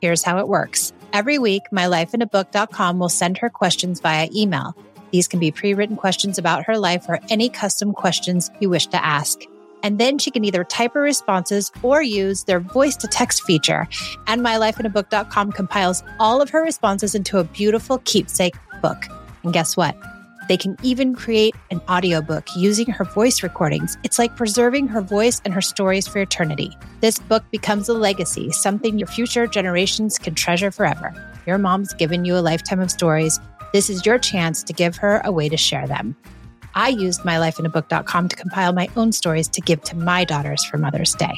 Here's 0.00 0.22
how 0.22 0.38
it 0.38 0.48
works. 0.48 0.92
Every 1.12 1.38
week, 1.38 1.62
mylifeinabook.com 1.72 2.98
will 2.98 3.10
send 3.10 3.36
her 3.38 3.50
questions 3.50 4.00
via 4.00 4.28
email. 4.34 4.74
These 5.12 5.28
can 5.28 5.40
be 5.40 5.50
pre 5.50 5.74
written 5.74 5.96
questions 5.96 6.38
about 6.38 6.64
her 6.64 6.78
life 6.78 7.06
or 7.08 7.20
any 7.30 7.48
custom 7.48 7.92
questions 7.92 8.50
you 8.60 8.70
wish 8.70 8.86
to 8.88 9.04
ask. 9.04 9.40
And 9.82 9.98
then 9.98 10.18
she 10.18 10.30
can 10.30 10.44
either 10.44 10.64
type 10.64 10.94
her 10.94 11.00
responses 11.00 11.72
or 11.82 12.02
use 12.02 12.44
their 12.44 12.60
voice 12.60 12.96
to 12.96 13.08
text 13.08 13.42
feature. 13.44 13.88
And 14.26 14.42
mylifeinabook.com 14.42 15.52
compiles 15.52 16.02
all 16.18 16.42
of 16.42 16.50
her 16.50 16.62
responses 16.62 17.14
into 17.14 17.38
a 17.38 17.44
beautiful 17.44 17.98
keepsake 18.04 18.56
book. 18.82 19.06
And 19.42 19.52
guess 19.52 19.76
what? 19.76 19.96
They 20.48 20.56
can 20.56 20.76
even 20.82 21.14
create 21.14 21.54
an 21.70 21.80
audiobook 21.88 22.48
using 22.56 22.90
her 22.90 23.04
voice 23.04 23.42
recordings. 23.42 23.96
It's 24.02 24.18
like 24.18 24.34
preserving 24.36 24.88
her 24.88 25.00
voice 25.00 25.40
and 25.44 25.54
her 25.54 25.60
stories 25.60 26.08
for 26.08 26.18
eternity. 26.18 26.76
This 27.00 27.20
book 27.20 27.44
becomes 27.52 27.88
a 27.88 27.94
legacy, 27.94 28.50
something 28.50 28.98
your 28.98 29.06
future 29.06 29.46
generations 29.46 30.18
can 30.18 30.34
treasure 30.34 30.72
forever. 30.72 31.14
Your 31.46 31.56
mom's 31.56 31.94
given 31.94 32.24
you 32.24 32.36
a 32.36 32.40
lifetime 32.40 32.80
of 32.80 32.90
stories 32.90 33.38
this 33.72 33.90
is 33.90 34.04
your 34.04 34.18
chance 34.18 34.62
to 34.64 34.72
give 34.72 34.96
her 34.96 35.20
a 35.24 35.32
way 35.32 35.48
to 35.48 35.56
share 35.56 35.86
them. 35.86 36.16
I 36.74 36.88
used 36.88 37.22
mylifeinabook.com 37.22 38.28
to 38.28 38.36
compile 38.36 38.72
my 38.72 38.88
own 38.96 39.12
stories 39.12 39.48
to 39.48 39.60
give 39.60 39.82
to 39.82 39.96
my 39.96 40.24
daughters 40.24 40.64
for 40.64 40.78
Mother's 40.78 41.14
Day. 41.14 41.34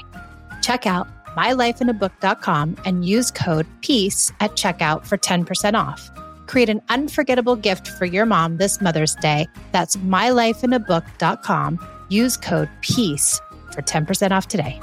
Check 0.63 0.87
out 0.87 1.09
mylifeinabook.com 1.37 2.77
and 2.85 3.05
use 3.05 3.31
code 3.31 3.67
PEACE 3.81 4.33
at 4.41 4.53
checkout 4.53 5.07
for 5.07 5.17
10% 5.17 5.75
off. 5.75 6.11
Create 6.47 6.69
an 6.69 6.83
unforgettable 6.89 7.57
gift 7.57 7.89
for 7.89 8.05
your 8.05 8.27
mom 8.27 8.59
this 8.59 8.81
Mother's 8.81 9.15
Day. 9.17 9.47
That's 9.73 9.97
mylifeinabook.com. 9.97 11.89
Use 12.09 12.37
code 12.37 12.69
PEACE 12.83 13.41
for 13.73 13.81
10% 13.81 14.33
off 14.33 14.49
today. 14.49 14.79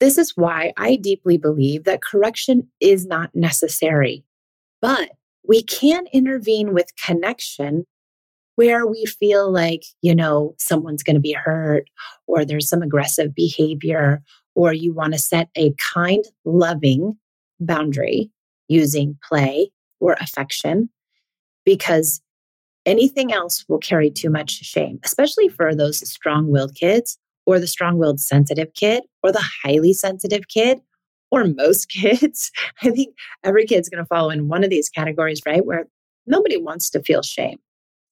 This 0.00 0.18
is 0.18 0.36
why 0.36 0.72
I 0.76 0.96
deeply 0.96 1.38
believe 1.38 1.84
that 1.84 2.02
correction 2.02 2.68
is 2.80 3.06
not 3.06 3.34
necessary, 3.34 4.24
but 4.80 5.10
we 5.46 5.62
can 5.62 6.06
intervene 6.12 6.72
with 6.72 6.92
connection 7.04 7.84
where 8.54 8.86
we 8.86 9.04
feel 9.06 9.50
like, 9.50 9.84
you 10.02 10.14
know, 10.14 10.54
someone's 10.58 11.02
going 11.02 11.14
to 11.14 11.20
be 11.20 11.32
hurt 11.32 11.88
or 12.26 12.44
there's 12.44 12.68
some 12.68 12.82
aggressive 12.82 13.34
behavior 13.34 14.22
or 14.54 14.72
you 14.72 14.92
want 14.92 15.12
to 15.12 15.18
set 15.18 15.48
a 15.56 15.72
kind, 15.94 16.24
loving 16.44 17.16
boundary 17.60 18.30
using 18.68 19.16
play 19.26 19.70
or 20.00 20.14
affection 20.14 20.90
because 21.64 22.20
anything 22.84 23.32
else 23.32 23.64
will 23.68 23.78
carry 23.78 24.10
too 24.10 24.30
much 24.30 24.50
shame, 24.50 24.98
especially 25.04 25.48
for 25.48 25.74
those 25.74 25.98
strong 26.10 26.48
willed 26.48 26.74
kids 26.74 27.18
or 27.48 27.58
the 27.58 27.66
strong 27.66 27.96
willed 27.96 28.20
sensitive 28.20 28.74
kid 28.74 29.04
or 29.22 29.32
the 29.32 29.44
highly 29.64 29.94
sensitive 29.94 30.48
kid 30.48 30.80
or 31.30 31.44
most 31.44 31.88
kids. 31.88 32.52
I 32.82 32.90
think 32.90 33.16
every 33.42 33.64
kid's 33.64 33.88
going 33.88 34.04
to 34.04 34.06
fall 34.06 34.28
in 34.28 34.48
one 34.48 34.64
of 34.64 34.70
these 34.70 34.90
categories, 34.90 35.40
right? 35.46 35.64
Where 35.64 35.86
nobody 36.26 36.58
wants 36.58 36.90
to 36.90 37.02
feel 37.02 37.22
shame. 37.22 37.58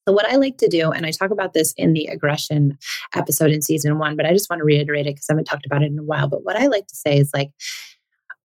So, 0.08 0.14
what 0.14 0.26
I 0.26 0.36
like 0.36 0.56
to 0.58 0.68
do, 0.68 0.90
and 0.90 1.04
I 1.04 1.10
talk 1.10 1.30
about 1.30 1.52
this 1.52 1.74
in 1.76 1.92
the 1.92 2.06
aggression 2.06 2.78
episode 3.14 3.50
in 3.50 3.60
season 3.60 3.98
one, 3.98 4.16
but 4.16 4.24
I 4.24 4.32
just 4.32 4.48
want 4.48 4.60
to 4.60 4.64
reiterate 4.64 5.06
it 5.06 5.16
because 5.16 5.26
I 5.28 5.34
haven't 5.34 5.46
talked 5.46 5.66
about 5.66 5.82
it 5.82 5.90
in 5.92 5.98
a 5.98 6.04
while. 6.04 6.28
But 6.28 6.44
what 6.44 6.56
I 6.56 6.68
like 6.68 6.86
to 6.86 6.96
say 6.96 7.18
is 7.18 7.30
like, 7.34 7.50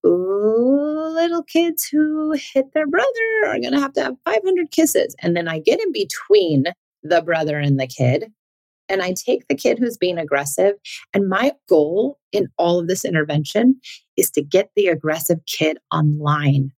Ooh, 0.06 1.12
little 1.14 1.44
kids 1.44 1.86
who 1.86 2.34
hit 2.34 2.74
their 2.74 2.88
brother 2.88 3.08
are 3.46 3.60
going 3.60 3.72
to 3.72 3.80
have 3.80 3.94
to 3.94 4.04
have 4.04 4.16
500 4.26 4.72
kisses. 4.72 5.16
And 5.20 5.38
then 5.38 5.48
I 5.48 5.60
get 5.60 5.80
in 5.80 5.92
between 5.94 6.66
the 7.04 7.22
brother 7.22 7.60
and 7.60 7.80
the 7.80 7.88
kid 7.88 8.32
and 8.92 9.02
I 9.02 9.14
take 9.14 9.48
the 9.48 9.56
kid 9.56 9.80
who's 9.80 9.98
being 9.98 10.18
aggressive. 10.18 10.74
And 11.14 11.30
my 11.30 11.54
goal 11.70 12.20
in 12.32 12.50
all 12.58 12.80
of 12.80 12.88
this 12.88 13.06
intervention 13.06 13.80
is 14.18 14.30
to 14.32 14.42
get 14.42 14.70
the 14.76 14.88
aggressive 14.88 15.40
kid 15.48 15.78
online 15.94 16.72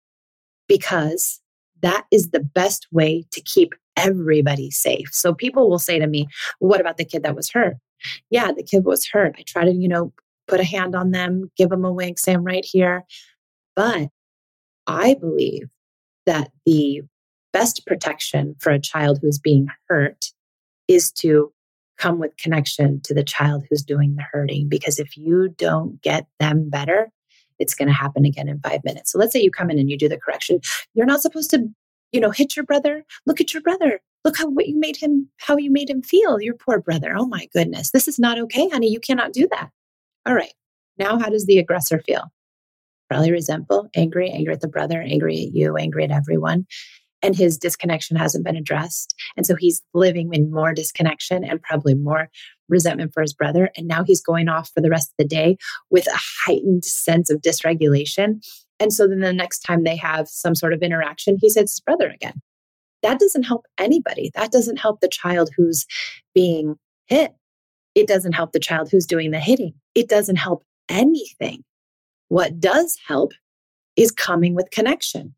because 0.67 1.41
that 1.81 2.05
is 2.11 2.29
the 2.29 2.39
best 2.39 2.87
way 2.91 3.25
to 3.31 3.41
keep 3.41 3.73
everybody 3.97 4.69
safe. 4.69 5.09
So 5.11 5.33
people 5.33 5.69
will 5.69 5.79
say 5.79 5.99
to 5.99 6.07
me, 6.07 6.27
What 6.59 6.79
about 6.79 6.97
the 6.97 7.05
kid 7.05 7.23
that 7.23 7.35
was 7.35 7.49
hurt? 7.49 7.77
Yeah, 8.29 8.51
the 8.51 8.63
kid 8.63 8.85
was 8.85 9.07
hurt. 9.07 9.35
I 9.37 9.43
try 9.45 9.65
to, 9.65 9.73
you 9.73 9.87
know, 9.87 10.13
put 10.47 10.59
a 10.59 10.65
hand 10.65 10.95
on 10.95 11.11
them, 11.11 11.49
give 11.57 11.69
them 11.69 11.85
a 11.85 11.91
wink, 11.91 12.19
say, 12.19 12.33
I'm 12.33 12.43
right 12.43 12.65
here. 12.65 13.03
But 13.75 14.09
I 14.87 15.15
believe 15.15 15.69
that 16.25 16.51
the 16.65 17.01
best 17.53 17.85
protection 17.85 18.55
for 18.59 18.71
a 18.71 18.79
child 18.79 19.19
who 19.21 19.27
is 19.27 19.39
being 19.39 19.67
hurt 19.87 20.25
is 20.87 21.11
to 21.11 21.52
come 21.97 22.19
with 22.19 22.35
connection 22.37 23.01
to 23.01 23.13
the 23.13 23.23
child 23.23 23.63
who's 23.69 23.83
doing 23.83 24.15
the 24.15 24.25
hurting. 24.31 24.67
Because 24.69 24.99
if 24.99 25.15
you 25.17 25.49
don't 25.57 26.01
get 26.01 26.27
them 26.39 26.69
better, 26.69 27.09
it's 27.59 27.75
going 27.75 27.87
to 27.87 27.93
happen 27.93 28.25
again 28.25 28.49
in 28.49 28.59
five 28.59 28.83
minutes. 28.83 29.11
So 29.11 29.19
let's 29.19 29.31
say 29.31 29.41
you 29.41 29.51
come 29.51 29.69
in 29.69 29.79
and 29.79 29.89
you 29.89 29.97
do 29.97 30.09
the 30.09 30.17
correction. 30.17 30.59
You're 30.93 31.05
not 31.05 31.21
supposed 31.21 31.49
to, 31.51 31.67
you 32.11 32.19
know, 32.19 32.31
hit 32.31 32.55
your 32.55 32.65
brother. 32.65 33.03
Look 33.25 33.39
at 33.39 33.53
your 33.53 33.61
brother. 33.61 34.01
Look 34.25 34.37
how 34.37 34.49
what 34.49 34.67
you 34.67 34.79
made 34.79 34.97
him, 34.97 35.29
how 35.37 35.57
you 35.57 35.71
made 35.71 35.89
him 35.89 36.01
feel. 36.01 36.41
Your 36.41 36.55
poor 36.55 36.79
brother. 36.79 37.13
Oh 37.15 37.25
my 37.25 37.47
goodness. 37.53 37.91
This 37.91 38.07
is 38.07 38.19
not 38.19 38.39
okay, 38.39 38.69
honey. 38.69 38.89
You 38.89 38.99
cannot 38.99 39.33
do 39.33 39.47
that. 39.51 39.69
All 40.25 40.33
right. 40.33 40.53
Now, 40.97 41.19
how 41.19 41.29
does 41.29 41.45
the 41.45 41.57
aggressor 41.57 41.99
feel? 41.99 42.31
Probably 43.09 43.31
resentful, 43.31 43.89
angry, 43.95 44.29
angry 44.29 44.53
at 44.53 44.61
the 44.61 44.67
brother, 44.67 45.01
angry 45.01 45.35
at 45.47 45.53
you, 45.53 45.75
angry 45.75 46.03
at 46.03 46.11
everyone 46.11 46.65
and 47.23 47.35
his 47.35 47.57
disconnection 47.57 48.17
hasn't 48.17 48.45
been 48.45 48.57
addressed. 48.57 49.15
And 49.35 49.45
so 49.45 49.55
he's 49.55 49.81
living 49.93 50.31
in 50.33 50.51
more 50.51 50.73
disconnection 50.73 51.43
and 51.43 51.61
probably 51.61 51.95
more 51.95 52.29
resentment 52.69 53.13
for 53.13 53.21
his 53.21 53.33
brother. 53.33 53.71
And 53.75 53.87
now 53.87 54.03
he's 54.03 54.21
going 54.21 54.49
off 54.49 54.69
for 54.73 54.81
the 54.81 54.89
rest 54.89 55.09
of 55.09 55.15
the 55.17 55.27
day 55.27 55.57
with 55.89 56.05
a 56.07 56.19
heightened 56.45 56.85
sense 56.85 57.31
of 57.31 57.41
dysregulation. 57.41 58.45
And 58.79 58.91
so 58.91 59.07
then 59.07 59.21
the 59.21 59.33
next 59.33 59.59
time 59.59 59.83
they 59.83 59.95
have 59.95 60.27
some 60.27 60.53
sort 60.53 60.73
of 60.73 60.83
interaction, 60.83 61.37
he 61.39 61.47
hits 61.47 61.73
his 61.73 61.79
brother 61.79 62.09
again. 62.09 62.41
That 63.01 63.19
doesn't 63.19 63.43
help 63.43 63.65
anybody. 63.77 64.31
That 64.35 64.51
doesn't 64.51 64.77
help 64.77 64.99
the 64.99 65.09
child 65.09 65.49
who's 65.55 65.85
being 66.35 66.75
hit. 67.07 67.33
It 67.95 68.07
doesn't 68.07 68.33
help 68.33 68.51
the 68.51 68.59
child 68.59 68.89
who's 68.91 69.05
doing 69.05 69.31
the 69.31 69.39
hitting. 69.39 69.73
It 69.95 70.09
doesn't 70.09 70.37
help 70.37 70.63
anything. 70.89 71.63
What 72.29 72.59
does 72.59 72.97
help 73.05 73.33
is 73.95 74.11
coming 74.11 74.55
with 74.55 74.71
connection. 74.71 75.35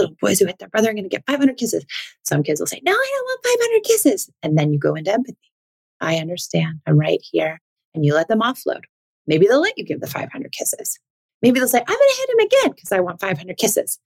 Little 0.00 0.16
boys 0.20 0.38
who 0.38 0.46
hit 0.46 0.58
their 0.58 0.68
brother 0.68 0.90
are 0.90 0.94
going 0.94 1.04
to 1.04 1.08
get 1.08 1.26
500 1.26 1.56
kisses. 1.56 1.84
Some 2.24 2.42
kids 2.42 2.60
will 2.60 2.66
say, 2.66 2.80
No, 2.82 2.92
I 2.92 3.10
don't 3.12 3.24
want 3.24 3.58
500 3.60 3.82
kisses. 3.84 4.30
And 4.42 4.58
then 4.58 4.72
you 4.72 4.78
go 4.78 4.94
into 4.94 5.12
empathy. 5.12 5.38
I 6.00 6.16
understand. 6.16 6.80
I'm 6.86 6.98
right 6.98 7.20
here. 7.22 7.60
And 7.94 8.04
you 8.04 8.14
let 8.14 8.28
them 8.28 8.40
offload. 8.40 8.82
Maybe 9.26 9.46
they'll 9.46 9.60
let 9.60 9.76
you 9.76 9.84
give 9.84 10.00
the 10.00 10.06
500 10.06 10.52
kisses. 10.52 10.98
Maybe 11.42 11.58
they'll 11.58 11.68
say, 11.68 11.80
I'm 11.80 11.84
going 11.86 11.98
to 11.98 12.16
hit 12.16 12.30
him 12.30 12.46
again 12.46 12.70
because 12.74 12.92
I 12.92 13.00
want 13.00 13.20
500 13.20 13.56
kisses. 13.56 13.98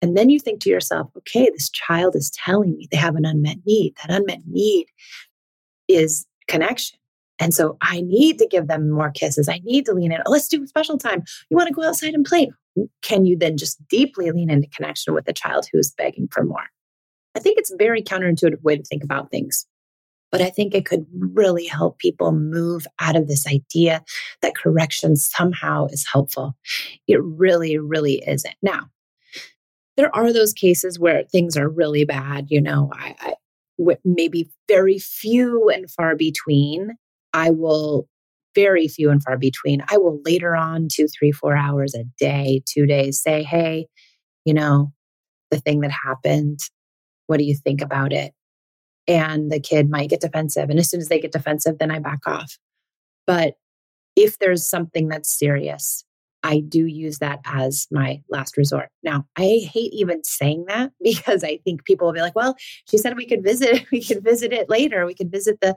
And 0.00 0.16
then 0.16 0.30
you 0.30 0.38
think 0.38 0.60
to 0.60 0.70
yourself, 0.70 1.10
okay, 1.16 1.50
this 1.50 1.70
child 1.70 2.14
is 2.14 2.30
telling 2.30 2.76
me 2.76 2.88
they 2.90 2.96
have 2.96 3.16
an 3.16 3.24
unmet 3.24 3.58
need. 3.66 3.94
That 3.96 4.14
unmet 4.14 4.40
need 4.46 4.86
is 5.88 6.26
connection. 6.46 6.98
And 7.40 7.54
so 7.54 7.76
I 7.80 8.00
need 8.00 8.38
to 8.38 8.46
give 8.46 8.66
them 8.66 8.90
more 8.90 9.10
kisses. 9.10 9.48
I 9.48 9.60
need 9.64 9.86
to 9.86 9.92
lean 9.92 10.12
in. 10.12 10.20
Oh, 10.26 10.30
let's 10.30 10.48
do 10.48 10.66
special 10.66 10.98
time. 10.98 11.22
You 11.50 11.56
want 11.56 11.68
to 11.68 11.74
go 11.74 11.84
outside 11.84 12.14
and 12.14 12.24
play? 12.24 12.50
Can 13.02 13.24
you 13.24 13.36
then 13.36 13.56
just 13.56 13.86
deeply 13.88 14.30
lean 14.30 14.50
into 14.50 14.68
connection 14.68 15.14
with 15.14 15.24
the 15.24 15.32
child 15.32 15.66
who's 15.72 15.92
begging 15.92 16.28
for 16.30 16.44
more? 16.44 16.66
I 17.36 17.40
think 17.40 17.58
it's 17.58 17.72
a 17.72 17.76
very 17.76 18.02
counterintuitive 18.02 18.62
way 18.62 18.76
to 18.76 18.82
think 18.82 19.04
about 19.04 19.30
things. 19.30 19.66
But 20.30 20.42
I 20.42 20.50
think 20.50 20.74
it 20.74 20.84
could 20.84 21.06
really 21.18 21.66
help 21.66 21.98
people 21.98 22.32
move 22.32 22.86
out 23.00 23.16
of 23.16 23.28
this 23.28 23.46
idea 23.46 24.04
that 24.42 24.56
correction 24.56 25.16
somehow 25.16 25.86
is 25.86 26.06
helpful. 26.10 26.54
It 27.06 27.22
really, 27.22 27.78
really 27.78 28.22
isn't. 28.26 28.54
Now, 28.60 28.90
there 29.96 30.14
are 30.14 30.32
those 30.32 30.52
cases 30.52 30.98
where 30.98 31.24
things 31.24 31.56
are 31.56 31.68
really 31.68 32.04
bad. 32.04 32.46
You 32.50 32.60
know, 32.60 32.90
I, 32.92 33.14
I 33.20 33.34
maybe 34.04 34.50
very 34.68 34.98
few 34.98 35.70
and 35.70 35.90
far 35.90 36.14
between. 36.14 36.96
I 37.32 37.50
will 37.50 38.08
very 38.54 38.88
few 38.88 39.10
and 39.10 39.22
far 39.22 39.36
between. 39.36 39.82
I 39.88 39.98
will 39.98 40.20
later 40.24 40.56
on, 40.56 40.88
two, 40.90 41.06
three, 41.06 41.32
four 41.32 41.56
hours 41.56 41.94
a 41.94 42.04
day, 42.18 42.62
two 42.66 42.86
days, 42.86 43.20
say, 43.22 43.42
hey, 43.42 43.86
you 44.44 44.54
know, 44.54 44.92
the 45.50 45.60
thing 45.60 45.80
that 45.80 45.90
happened, 45.90 46.60
what 47.26 47.38
do 47.38 47.44
you 47.44 47.54
think 47.54 47.80
about 47.80 48.12
it? 48.12 48.32
And 49.06 49.50
the 49.50 49.60
kid 49.60 49.88
might 49.88 50.10
get 50.10 50.20
defensive. 50.20 50.70
And 50.70 50.78
as 50.78 50.90
soon 50.90 51.00
as 51.00 51.08
they 51.08 51.20
get 51.20 51.32
defensive, 51.32 51.78
then 51.78 51.90
I 51.90 51.98
back 51.98 52.20
off. 52.26 52.58
But 53.26 53.54
if 54.16 54.38
there's 54.38 54.66
something 54.66 55.08
that's 55.08 55.38
serious, 55.38 56.04
I 56.42 56.60
do 56.60 56.86
use 56.86 57.18
that 57.18 57.40
as 57.44 57.86
my 57.90 58.22
last 58.30 58.56
resort. 58.56 58.90
Now, 59.02 59.26
I 59.36 59.60
hate 59.70 59.92
even 59.92 60.24
saying 60.24 60.66
that 60.68 60.92
because 61.02 61.44
I 61.44 61.58
think 61.64 61.84
people 61.84 62.06
will 62.06 62.14
be 62.14 62.20
like, 62.20 62.36
well, 62.36 62.56
she 62.88 62.98
said 62.98 63.16
we 63.16 63.26
could 63.26 63.42
visit, 63.42 63.86
we 63.92 64.02
could 64.02 64.22
visit 64.22 64.52
it 64.52 64.68
later. 64.68 65.06
We 65.06 65.14
could 65.14 65.30
visit 65.30 65.58
the, 65.60 65.76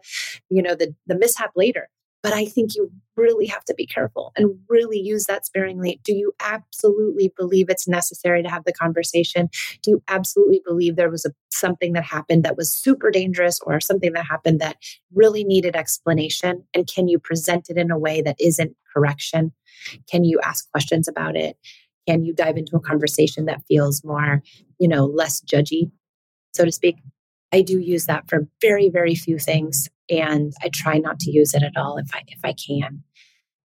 you 0.49 0.61
know, 0.61 0.75
the 0.75 0.95
the 1.07 1.17
mishap 1.17 1.51
later. 1.55 1.87
But 2.23 2.33
I 2.33 2.45
think 2.45 2.75
you 2.75 2.91
really 3.15 3.47
have 3.47 3.63
to 3.65 3.73
be 3.73 3.85
careful 3.85 4.31
and 4.35 4.59
really 4.69 4.99
use 4.99 5.25
that 5.25 5.45
sparingly. 5.45 5.99
Do 6.03 6.13
you 6.13 6.33
absolutely 6.39 7.33
believe 7.35 7.69
it's 7.69 7.87
necessary 7.87 8.43
to 8.43 8.49
have 8.49 8.63
the 8.63 8.73
conversation? 8.73 9.49
Do 9.81 9.91
you 9.91 10.03
absolutely 10.07 10.61
believe 10.65 10.95
there 10.95 11.09
was 11.09 11.25
a, 11.25 11.31
something 11.49 11.93
that 11.93 12.03
happened 12.03 12.43
that 12.43 12.57
was 12.57 12.71
super 12.71 13.09
dangerous 13.11 13.59
or 13.65 13.79
something 13.79 14.13
that 14.13 14.25
happened 14.25 14.59
that 14.61 14.77
really 15.13 15.43
needed 15.43 15.75
explanation? 15.75 16.63
And 16.73 16.87
can 16.87 17.07
you 17.07 17.17
present 17.17 17.69
it 17.69 17.77
in 17.77 17.91
a 17.91 17.97
way 17.97 18.21
that 18.21 18.37
isn't 18.39 18.75
correction? 18.93 19.51
Can 20.09 20.23
you 20.23 20.39
ask 20.43 20.69
questions 20.71 21.07
about 21.07 21.35
it? 21.35 21.57
Can 22.07 22.23
you 22.23 22.33
dive 22.33 22.57
into 22.57 22.75
a 22.75 22.81
conversation 22.81 23.45
that 23.45 23.63
feels 23.67 24.03
more, 24.03 24.41
you 24.79 24.87
know, 24.87 25.05
less 25.05 25.41
judgy, 25.41 25.91
so 26.53 26.65
to 26.65 26.71
speak? 26.71 26.97
I 27.51 27.61
do 27.61 27.79
use 27.79 28.05
that 28.05 28.29
for 28.29 28.47
very, 28.61 28.89
very 28.89 29.15
few 29.15 29.37
things. 29.37 29.89
And 30.11 30.53
I 30.61 30.69
try 30.73 30.97
not 30.97 31.19
to 31.21 31.31
use 31.31 31.53
it 31.53 31.63
at 31.63 31.77
all 31.77 31.97
if 31.97 32.13
I 32.13 32.21
if 32.27 32.39
I 32.43 32.53
can. 32.53 33.03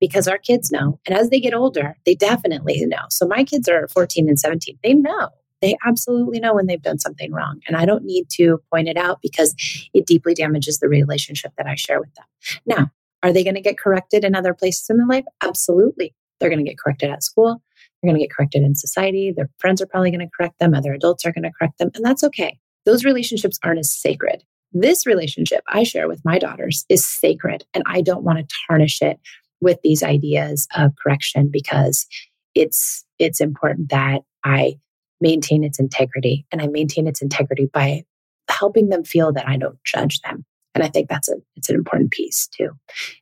Because 0.00 0.28
our 0.28 0.38
kids 0.38 0.70
know. 0.70 1.00
And 1.06 1.16
as 1.16 1.30
they 1.30 1.40
get 1.40 1.54
older, 1.54 1.96
they 2.04 2.14
definitely 2.14 2.84
know. 2.86 3.06
So 3.10 3.26
my 3.26 3.42
kids 3.42 3.68
are 3.68 3.88
14 3.88 4.28
and 4.28 4.38
17. 4.38 4.78
They 4.82 4.92
know. 4.92 5.30
They 5.62 5.76
absolutely 5.86 6.40
know 6.40 6.54
when 6.54 6.66
they've 6.66 6.82
done 6.82 6.98
something 6.98 7.32
wrong. 7.32 7.60
And 7.66 7.76
I 7.76 7.86
don't 7.86 8.04
need 8.04 8.28
to 8.32 8.60
point 8.70 8.88
it 8.88 8.98
out 8.98 9.20
because 9.22 9.54
it 9.94 10.06
deeply 10.06 10.34
damages 10.34 10.78
the 10.78 10.88
relationship 10.88 11.52
that 11.56 11.66
I 11.66 11.74
share 11.74 12.00
with 12.00 12.12
them. 12.14 12.26
Now, 12.66 12.90
are 13.22 13.32
they 13.32 13.42
going 13.42 13.54
to 13.54 13.62
get 13.62 13.78
corrected 13.78 14.24
in 14.24 14.34
other 14.34 14.52
places 14.52 14.90
in 14.90 14.98
their 14.98 15.06
life? 15.06 15.24
Absolutely. 15.40 16.14
They're 16.38 16.50
going 16.50 16.62
to 16.62 16.70
get 16.70 16.78
corrected 16.78 17.10
at 17.10 17.22
school. 17.22 17.62
They're 18.02 18.10
going 18.10 18.20
to 18.20 18.26
get 18.26 18.34
corrected 18.34 18.62
in 18.62 18.74
society. 18.74 19.32
Their 19.34 19.48
friends 19.58 19.80
are 19.80 19.86
probably 19.86 20.10
going 20.10 20.20
to 20.20 20.30
correct 20.36 20.58
them. 20.58 20.74
Other 20.74 20.92
adults 20.92 21.24
are 21.24 21.32
going 21.32 21.44
to 21.44 21.52
correct 21.58 21.78
them. 21.78 21.90
And 21.94 22.04
that's 22.04 22.22
okay. 22.24 22.58
Those 22.84 23.04
relationships 23.04 23.58
aren't 23.62 23.78
as 23.78 23.90
sacred. 23.90 24.44
This 24.74 25.06
relationship 25.06 25.62
I 25.68 25.84
share 25.84 26.08
with 26.08 26.20
my 26.24 26.38
daughters 26.38 26.84
is 26.88 27.06
sacred, 27.06 27.64
and 27.74 27.84
I 27.86 28.00
don't 28.00 28.24
want 28.24 28.40
to 28.40 28.56
tarnish 28.68 29.00
it 29.00 29.20
with 29.60 29.78
these 29.82 30.02
ideas 30.02 30.66
of 30.76 30.92
correction 31.02 31.48
because 31.50 32.06
it's 32.54 33.04
it's 33.18 33.40
important 33.40 33.90
that 33.90 34.22
I 34.44 34.78
maintain 35.20 35.62
its 35.64 35.78
integrity 35.78 36.44
and 36.50 36.60
I 36.60 36.66
maintain 36.66 37.06
its 37.06 37.22
integrity 37.22 37.70
by 37.72 38.04
helping 38.50 38.88
them 38.88 39.04
feel 39.04 39.32
that 39.32 39.48
I 39.48 39.56
don't 39.56 39.78
judge 39.84 40.20
them. 40.20 40.44
And 40.74 40.82
I 40.82 40.88
think 40.88 41.08
that's 41.08 41.28
a 41.28 41.36
it's 41.54 41.70
an 41.70 41.76
important 41.76 42.10
piece 42.10 42.48
too, 42.48 42.70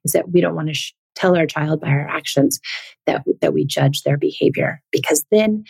is 0.04 0.12
that 0.12 0.30
we 0.30 0.40
don't 0.40 0.56
want 0.56 0.68
to 0.68 0.74
sh- 0.74 0.94
tell 1.14 1.36
our 1.36 1.46
child 1.46 1.82
by 1.82 1.88
our 1.88 2.08
actions 2.08 2.60
that 3.06 3.24
that 3.42 3.52
we 3.52 3.66
judge 3.66 4.02
their 4.02 4.16
behavior 4.16 4.82
because 4.90 5.24
then 5.30 5.64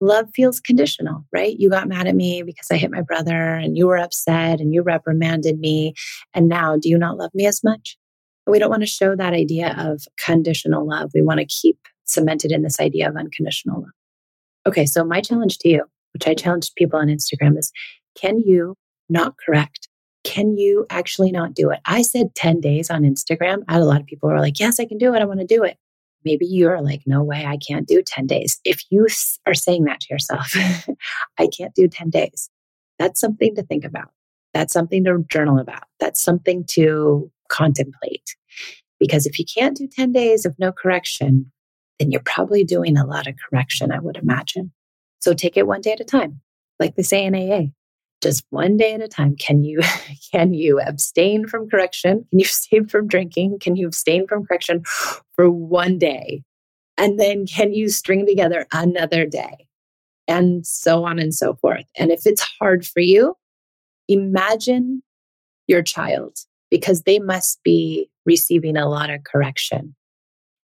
love 0.00 0.28
feels 0.34 0.60
conditional, 0.60 1.24
right? 1.32 1.56
You 1.58 1.68
got 1.68 1.88
mad 1.88 2.06
at 2.06 2.14
me 2.14 2.42
because 2.42 2.68
I 2.70 2.76
hit 2.76 2.90
my 2.90 3.02
brother 3.02 3.54
and 3.54 3.76
you 3.76 3.86
were 3.86 3.98
upset 3.98 4.60
and 4.60 4.72
you 4.72 4.82
reprimanded 4.82 5.58
me. 5.58 5.94
And 6.34 6.48
now 6.48 6.76
do 6.76 6.88
you 6.88 6.98
not 6.98 7.18
love 7.18 7.30
me 7.34 7.46
as 7.46 7.62
much? 7.62 7.96
We 8.46 8.58
don't 8.58 8.70
want 8.70 8.82
to 8.82 8.86
show 8.86 9.14
that 9.14 9.34
idea 9.34 9.74
of 9.78 10.02
conditional 10.24 10.86
love. 10.88 11.10
We 11.14 11.22
want 11.22 11.40
to 11.40 11.46
keep 11.46 11.78
cemented 12.04 12.50
in 12.50 12.62
this 12.62 12.80
idea 12.80 13.08
of 13.08 13.16
unconditional 13.16 13.82
love. 13.82 13.90
Okay, 14.66 14.86
so 14.86 15.04
my 15.04 15.20
challenge 15.20 15.58
to 15.58 15.68
you, 15.68 15.84
which 16.12 16.26
I 16.26 16.34
challenge 16.34 16.72
people 16.74 16.98
on 16.98 17.08
Instagram, 17.08 17.58
is 17.58 17.70
can 18.16 18.40
you 18.40 18.76
not 19.08 19.34
correct? 19.44 19.88
Can 20.24 20.56
you 20.56 20.86
actually 20.90 21.30
not 21.30 21.54
do 21.54 21.70
it? 21.70 21.80
I 21.84 22.02
said 22.02 22.34
10 22.34 22.60
days 22.60 22.90
on 22.90 23.02
Instagram. 23.02 23.62
I 23.68 23.74
had 23.74 23.82
a 23.82 23.86
lot 23.86 24.00
of 24.00 24.06
people 24.06 24.28
who 24.28 24.34
are 24.34 24.40
like, 24.40 24.58
yes, 24.58 24.80
I 24.80 24.84
can 24.84 24.98
do 24.98 25.14
it. 25.14 25.22
I 25.22 25.24
want 25.24 25.40
to 25.40 25.46
do 25.46 25.62
it 25.62 25.78
maybe 26.24 26.46
you're 26.46 26.80
like, 26.80 27.02
no 27.06 27.22
way, 27.22 27.44
I 27.46 27.56
can't 27.56 27.86
do 27.86 28.02
10 28.02 28.26
days. 28.26 28.60
If 28.64 28.82
you 28.90 29.06
are 29.46 29.54
saying 29.54 29.84
that 29.84 30.00
to 30.00 30.06
yourself, 30.10 30.54
I 31.38 31.46
can't 31.46 31.74
do 31.74 31.88
10 31.88 32.10
days, 32.10 32.50
that's 32.98 33.20
something 33.20 33.54
to 33.56 33.62
think 33.62 33.84
about. 33.84 34.10
That's 34.52 34.72
something 34.72 35.04
to 35.04 35.24
journal 35.30 35.58
about. 35.58 35.84
That's 36.00 36.20
something 36.20 36.64
to 36.70 37.30
contemplate. 37.48 38.36
Because 38.98 39.26
if 39.26 39.38
you 39.38 39.44
can't 39.44 39.76
do 39.76 39.88
10 39.88 40.12
days 40.12 40.44
of 40.44 40.58
no 40.58 40.72
correction, 40.72 41.50
then 41.98 42.10
you're 42.10 42.22
probably 42.24 42.64
doing 42.64 42.96
a 42.96 43.06
lot 43.06 43.26
of 43.26 43.34
correction, 43.48 43.92
I 43.92 43.98
would 43.98 44.16
imagine. 44.16 44.72
So 45.20 45.34
take 45.34 45.56
it 45.56 45.66
one 45.66 45.80
day 45.80 45.92
at 45.92 46.00
a 46.00 46.04
time, 46.04 46.40
like 46.78 46.96
they 46.96 47.02
say 47.02 47.24
in 47.24 47.34
AA 47.34 47.70
just 48.20 48.44
one 48.50 48.76
day 48.76 48.94
at 48.94 49.00
a 49.00 49.08
time. 49.08 49.36
Can 49.36 49.64
you 49.64 49.80
can 50.32 50.54
you 50.54 50.80
abstain 50.80 51.46
from 51.46 51.68
correction? 51.68 52.26
Can 52.30 52.38
you 52.38 52.44
abstain 52.46 52.86
from 52.86 53.08
drinking? 53.08 53.58
Can 53.60 53.76
you 53.76 53.86
abstain 53.86 54.26
from 54.26 54.46
correction 54.46 54.82
for 55.34 55.50
one 55.50 55.98
day? 55.98 56.42
And 56.96 57.18
then 57.18 57.46
can 57.46 57.72
you 57.72 57.88
string 57.88 58.26
together 58.26 58.66
another 58.72 59.26
day? 59.26 59.66
And 60.28 60.66
so 60.66 61.04
on 61.04 61.18
and 61.18 61.34
so 61.34 61.54
forth. 61.54 61.86
And 61.96 62.10
if 62.10 62.26
it's 62.26 62.46
hard 62.60 62.86
for 62.86 63.00
you 63.00 63.36
imagine 64.08 65.02
your 65.68 65.82
child 65.82 66.36
because 66.68 67.02
they 67.02 67.20
must 67.20 67.62
be 67.62 68.10
receiving 68.26 68.76
a 68.76 68.88
lot 68.88 69.08
of 69.08 69.22
correction. 69.22 69.94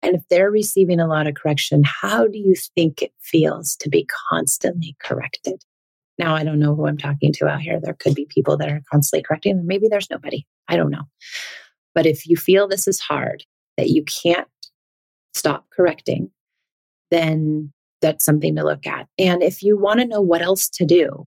And 0.03 0.15
if 0.15 0.21
they're 0.29 0.51
receiving 0.51 0.99
a 0.99 1.07
lot 1.07 1.27
of 1.27 1.35
correction 1.35 1.83
how 1.83 2.27
do 2.27 2.37
you 2.37 2.55
think 2.55 3.01
it 3.01 3.13
feels 3.19 3.75
to 3.77 3.89
be 3.89 4.07
constantly 4.29 4.95
corrected 5.01 5.63
now, 6.17 6.35
I 6.35 6.43
don't 6.43 6.59
know 6.59 6.75
who 6.75 6.87
I'm 6.87 6.97
talking 6.97 7.33
to 7.33 7.47
out 7.47 7.61
here. 7.61 7.79
There 7.79 7.95
could 7.95 8.15
be 8.15 8.27
people 8.29 8.57
that 8.57 8.69
are 8.69 8.81
constantly 8.91 9.23
correcting, 9.23 9.57
and 9.57 9.65
maybe 9.65 9.87
there's 9.87 10.09
nobody. 10.09 10.45
I 10.67 10.77
don't 10.77 10.91
know. 10.91 11.03
But 11.95 12.05
if 12.05 12.27
you 12.27 12.37
feel 12.37 12.67
this 12.67 12.87
is 12.87 12.99
hard, 12.99 13.43
that 13.77 13.89
you 13.89 14.03
can't 14.03 14.47
stop 15.33 15.65
correcting, 15.75 16.29
then 17.09 17.71
that's 18.01 18.25
something 18.25 18.55
to 18.55 18.63
look 18.63 18.85
at. 18.87 19.07
And 19.17 19.43
if 19.43 19.61
you 19.61 19.77
want 19.77 19.99
to 19.99 20.07
know 20.07 20.21
what 20.21 20.41
else 20.41 20.69
to 20.69 20.85
do, 20.85 21.25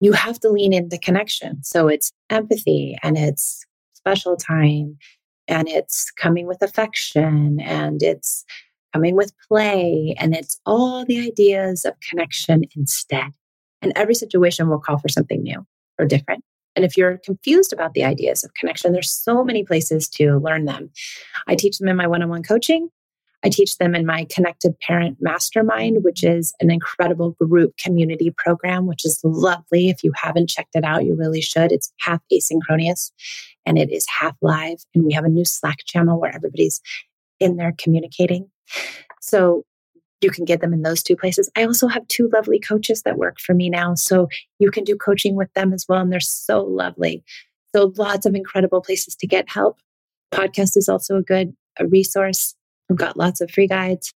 you 0.00 0.12
have 0.12 0.38
to 0.40 0.50
lean 0.50 0.72
into 0.72 0.98
connection. 0.98 1.62
So 1.62 1.88
it's 1.88 2.12
empathy 2.30 2.96
and 3.02 3.18
it's 3.18 3.64
special 3.94 4.36
time 4.36 4.96
and 5.48 5.68
it's 5.68 6.10
coming 6.12 6.46
with 6.46 6.62
affection 6.62 7.60
and 7.60 8.02
it's 8.02 8.44
coming 8.92 9.16
with 9.16 9.32
play 9.48 10.14
and 10.18 10.34
it's 10.34 10.60
all 10.64 11.04
the 11.04 11.26
ideas 11.26 11.84
of 11.84 11.94
connection 12.08 12.62
instead. 12.76 13.32
And 13.82 13.92
every 13.96 14.14
situation 14.14 14.68
will 14.68 14.80
call 14.80 14.98
for 14.98 15.08
something 15.08 15.42
new 15.42 15.64
or 15.98 16.06
different. 16.06 16.44
And 16.76 16.84
if 16.84 16.96
you're 16.96 17.18
confused 17.18 17.72
about 17.72 17.94
the 17.94 18.04
ideas 18.04 18.44
of 18.44 18.54
connection, 18.54 18.92
there's 18.92 19.10
so 19.10 19.44
many 19.44 19.64
places 19.64 20.08
to 20.10 20.38
learn 20.38 20.64
them. 20.64 20.90
I 21.46 21.56
teach 21.56 21.78
them 21.78 21.88
in 21.88 21.96
my 21.96 22.06
one 22.06 22.22
on 22.22 22.28
one 22.28 22.42
coaching. 22.42 22.88
I 23.44 23.48
teach 23.48 23.78
them 23.78 23.94
in 23.94 24.04
my 24.04 24.26
Connected 24.30 24.78
Parent 24.80 25.18
Mastermind, 25.20 26.02
which 26.02 26.24
is 26.24 26.52
an 26.60 26.70
incredible 26.70 27.36
group 27.40 27.76
community 27.76 28.34
program, 28.36 28.86
which 28.86 29.04
is 29.04 29.20
lovely. 29.22 29.88
If 29.88 30.02
you 30.02 30.12
haven't 30.14 30.50
checked 30.50 30.74
it 30.74 30.84
out, 30.84 31.04
you 31.04 31.14
really 31.14 31.40
should. 31.40 31.70
It's 31.70 31.92
half 32.00 32.20
asynchronous 32.32 33.12
and 33.64 33.78
it 33.78 33.92
is 33.92 34.06
half 34.08 34.36
live. 34.42 34.78
And 34.94 35.04
we 35.04 35.12
have 35.12 35.24
a 35.24 35.28
new 35.28 35.44
Slack 35.44 35.78
channel 35.86 36.20
where 36.20 36.34
everybody's 36.34 36.80
in 37.38 37.56
there 37.56 37.74
communicating. 37.78 38.50
So 39.20 39.64
you 40.20 40.30
can 40.30 40.44
get 40.44 40.60
them 40.60 40.72
in 40.72 40.82
those 40.82 41.02
two 41.02 41.16
places. 41.16 41.50
I 41.56 41.64
also 41.64 41.86
have 41.86 42.06
two 42.08 42.28
lovely 42.32 42.58
coaches 42.58 43.02
that 43.02 43.18
work 43.18 43.38
for 43.40 43.54
me 43.54 43.70
now. 43.70 43.94
So 43.94 44.28
you 44.58 44.70
can 44.70 44.84
do 44.84 44.96
coaching 44.96 45.36
with 45.36 45.52
them 45.54 45.72
as 45.72 45.86
well. 45.88 46.00
And 46.00 46.12
they're 46.12 46.20
so 46.20 46.64
lovely. 46.64 47.22
So 47.74 47.92
lots 47.96 48.26
of 48.26 48.34
incredible 48.34 48.80
places 48.80 49.14
to 49.16 49.26
get 49.26 49.48
help. 49.48 49.78
Podcast 50.32 50.76
is 50.76 50.88
also 50.88 51.16
a 51.16 51.22
good 51.22 51.54
a 51.78 51.86
resource. 51.86 52.54
I've 52.90 52.96
got 52.96 53.16
lots 53.16 53.40
of 53.40 53.50
free 53.50 53.68
guides. 53.68 54.12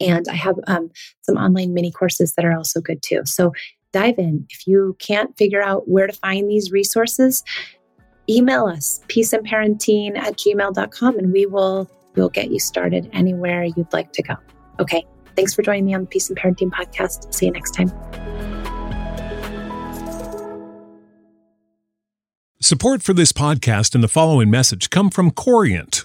And 0.00 0.26
I 0.28 0.34
have 0.34 0.56
um, 0.66 0.90
some 1.22 1.36
online 1.36 1.74
mini 1.74 1.90
courses 1.90 2.34
that 2.34 2.44
are 2.44 2.56
also 2.56 2.80
good 2.80 3.02
too. 3.02 3.22
So 3.24 3.52
dive 3.92 4.18
in. 4.18 4.46
If 4.50 4.66
you 4.66 4.96
can't 4.98 5.36
figure 5.36 5.62
out 5.62 5.88
where 5.88 6.06
to 6.06 6.12
find 6.12 6.48
these 6.48 6.70
resources, 6.70 7.44
email 8.28 8.66
us, 8.66 9.00
peaceandparenting 9.08 10.16
at 10.16 10.38
gmail.com, 10.38 11.18
and 11.18 11.32
we 11.32 11.44
will 11.44 11.90
we'll 12.16 12.30
get 12.30 12.50
you 12.50 12.58
started 12.58 13.08
anywhere 13.12 13.64
you'd 13.64 13.92
like 13.92 14.12
to 14.12 14.22
go. 14.22 14.34
Okay. 14.78 15.04
Thanks 15.36 15.54
for 15.54 15.62
joining 15.62 15.86
me 15.86 15.94
on 15.94 16.02
the 16.02 16.06
Peace 16.06 16.28
and 16.28 16.38
Parenting 16.38 16.70
podcast. 16.70 17.32
See 17.34 17.46
you 17.46 17.52
next 17.52 17.72
time. 17.72 17.90
Support 22.60 23.02
for 23.02 23.14
this 23.14 23.32
podcast 23.32 23.94
and 23.94 24.04
the 24.04 24.08
following 24.08 24.50
message 24.50 24.90
come 24.90 25.10
from 25.10 25.30
Corient. 25.30 26.04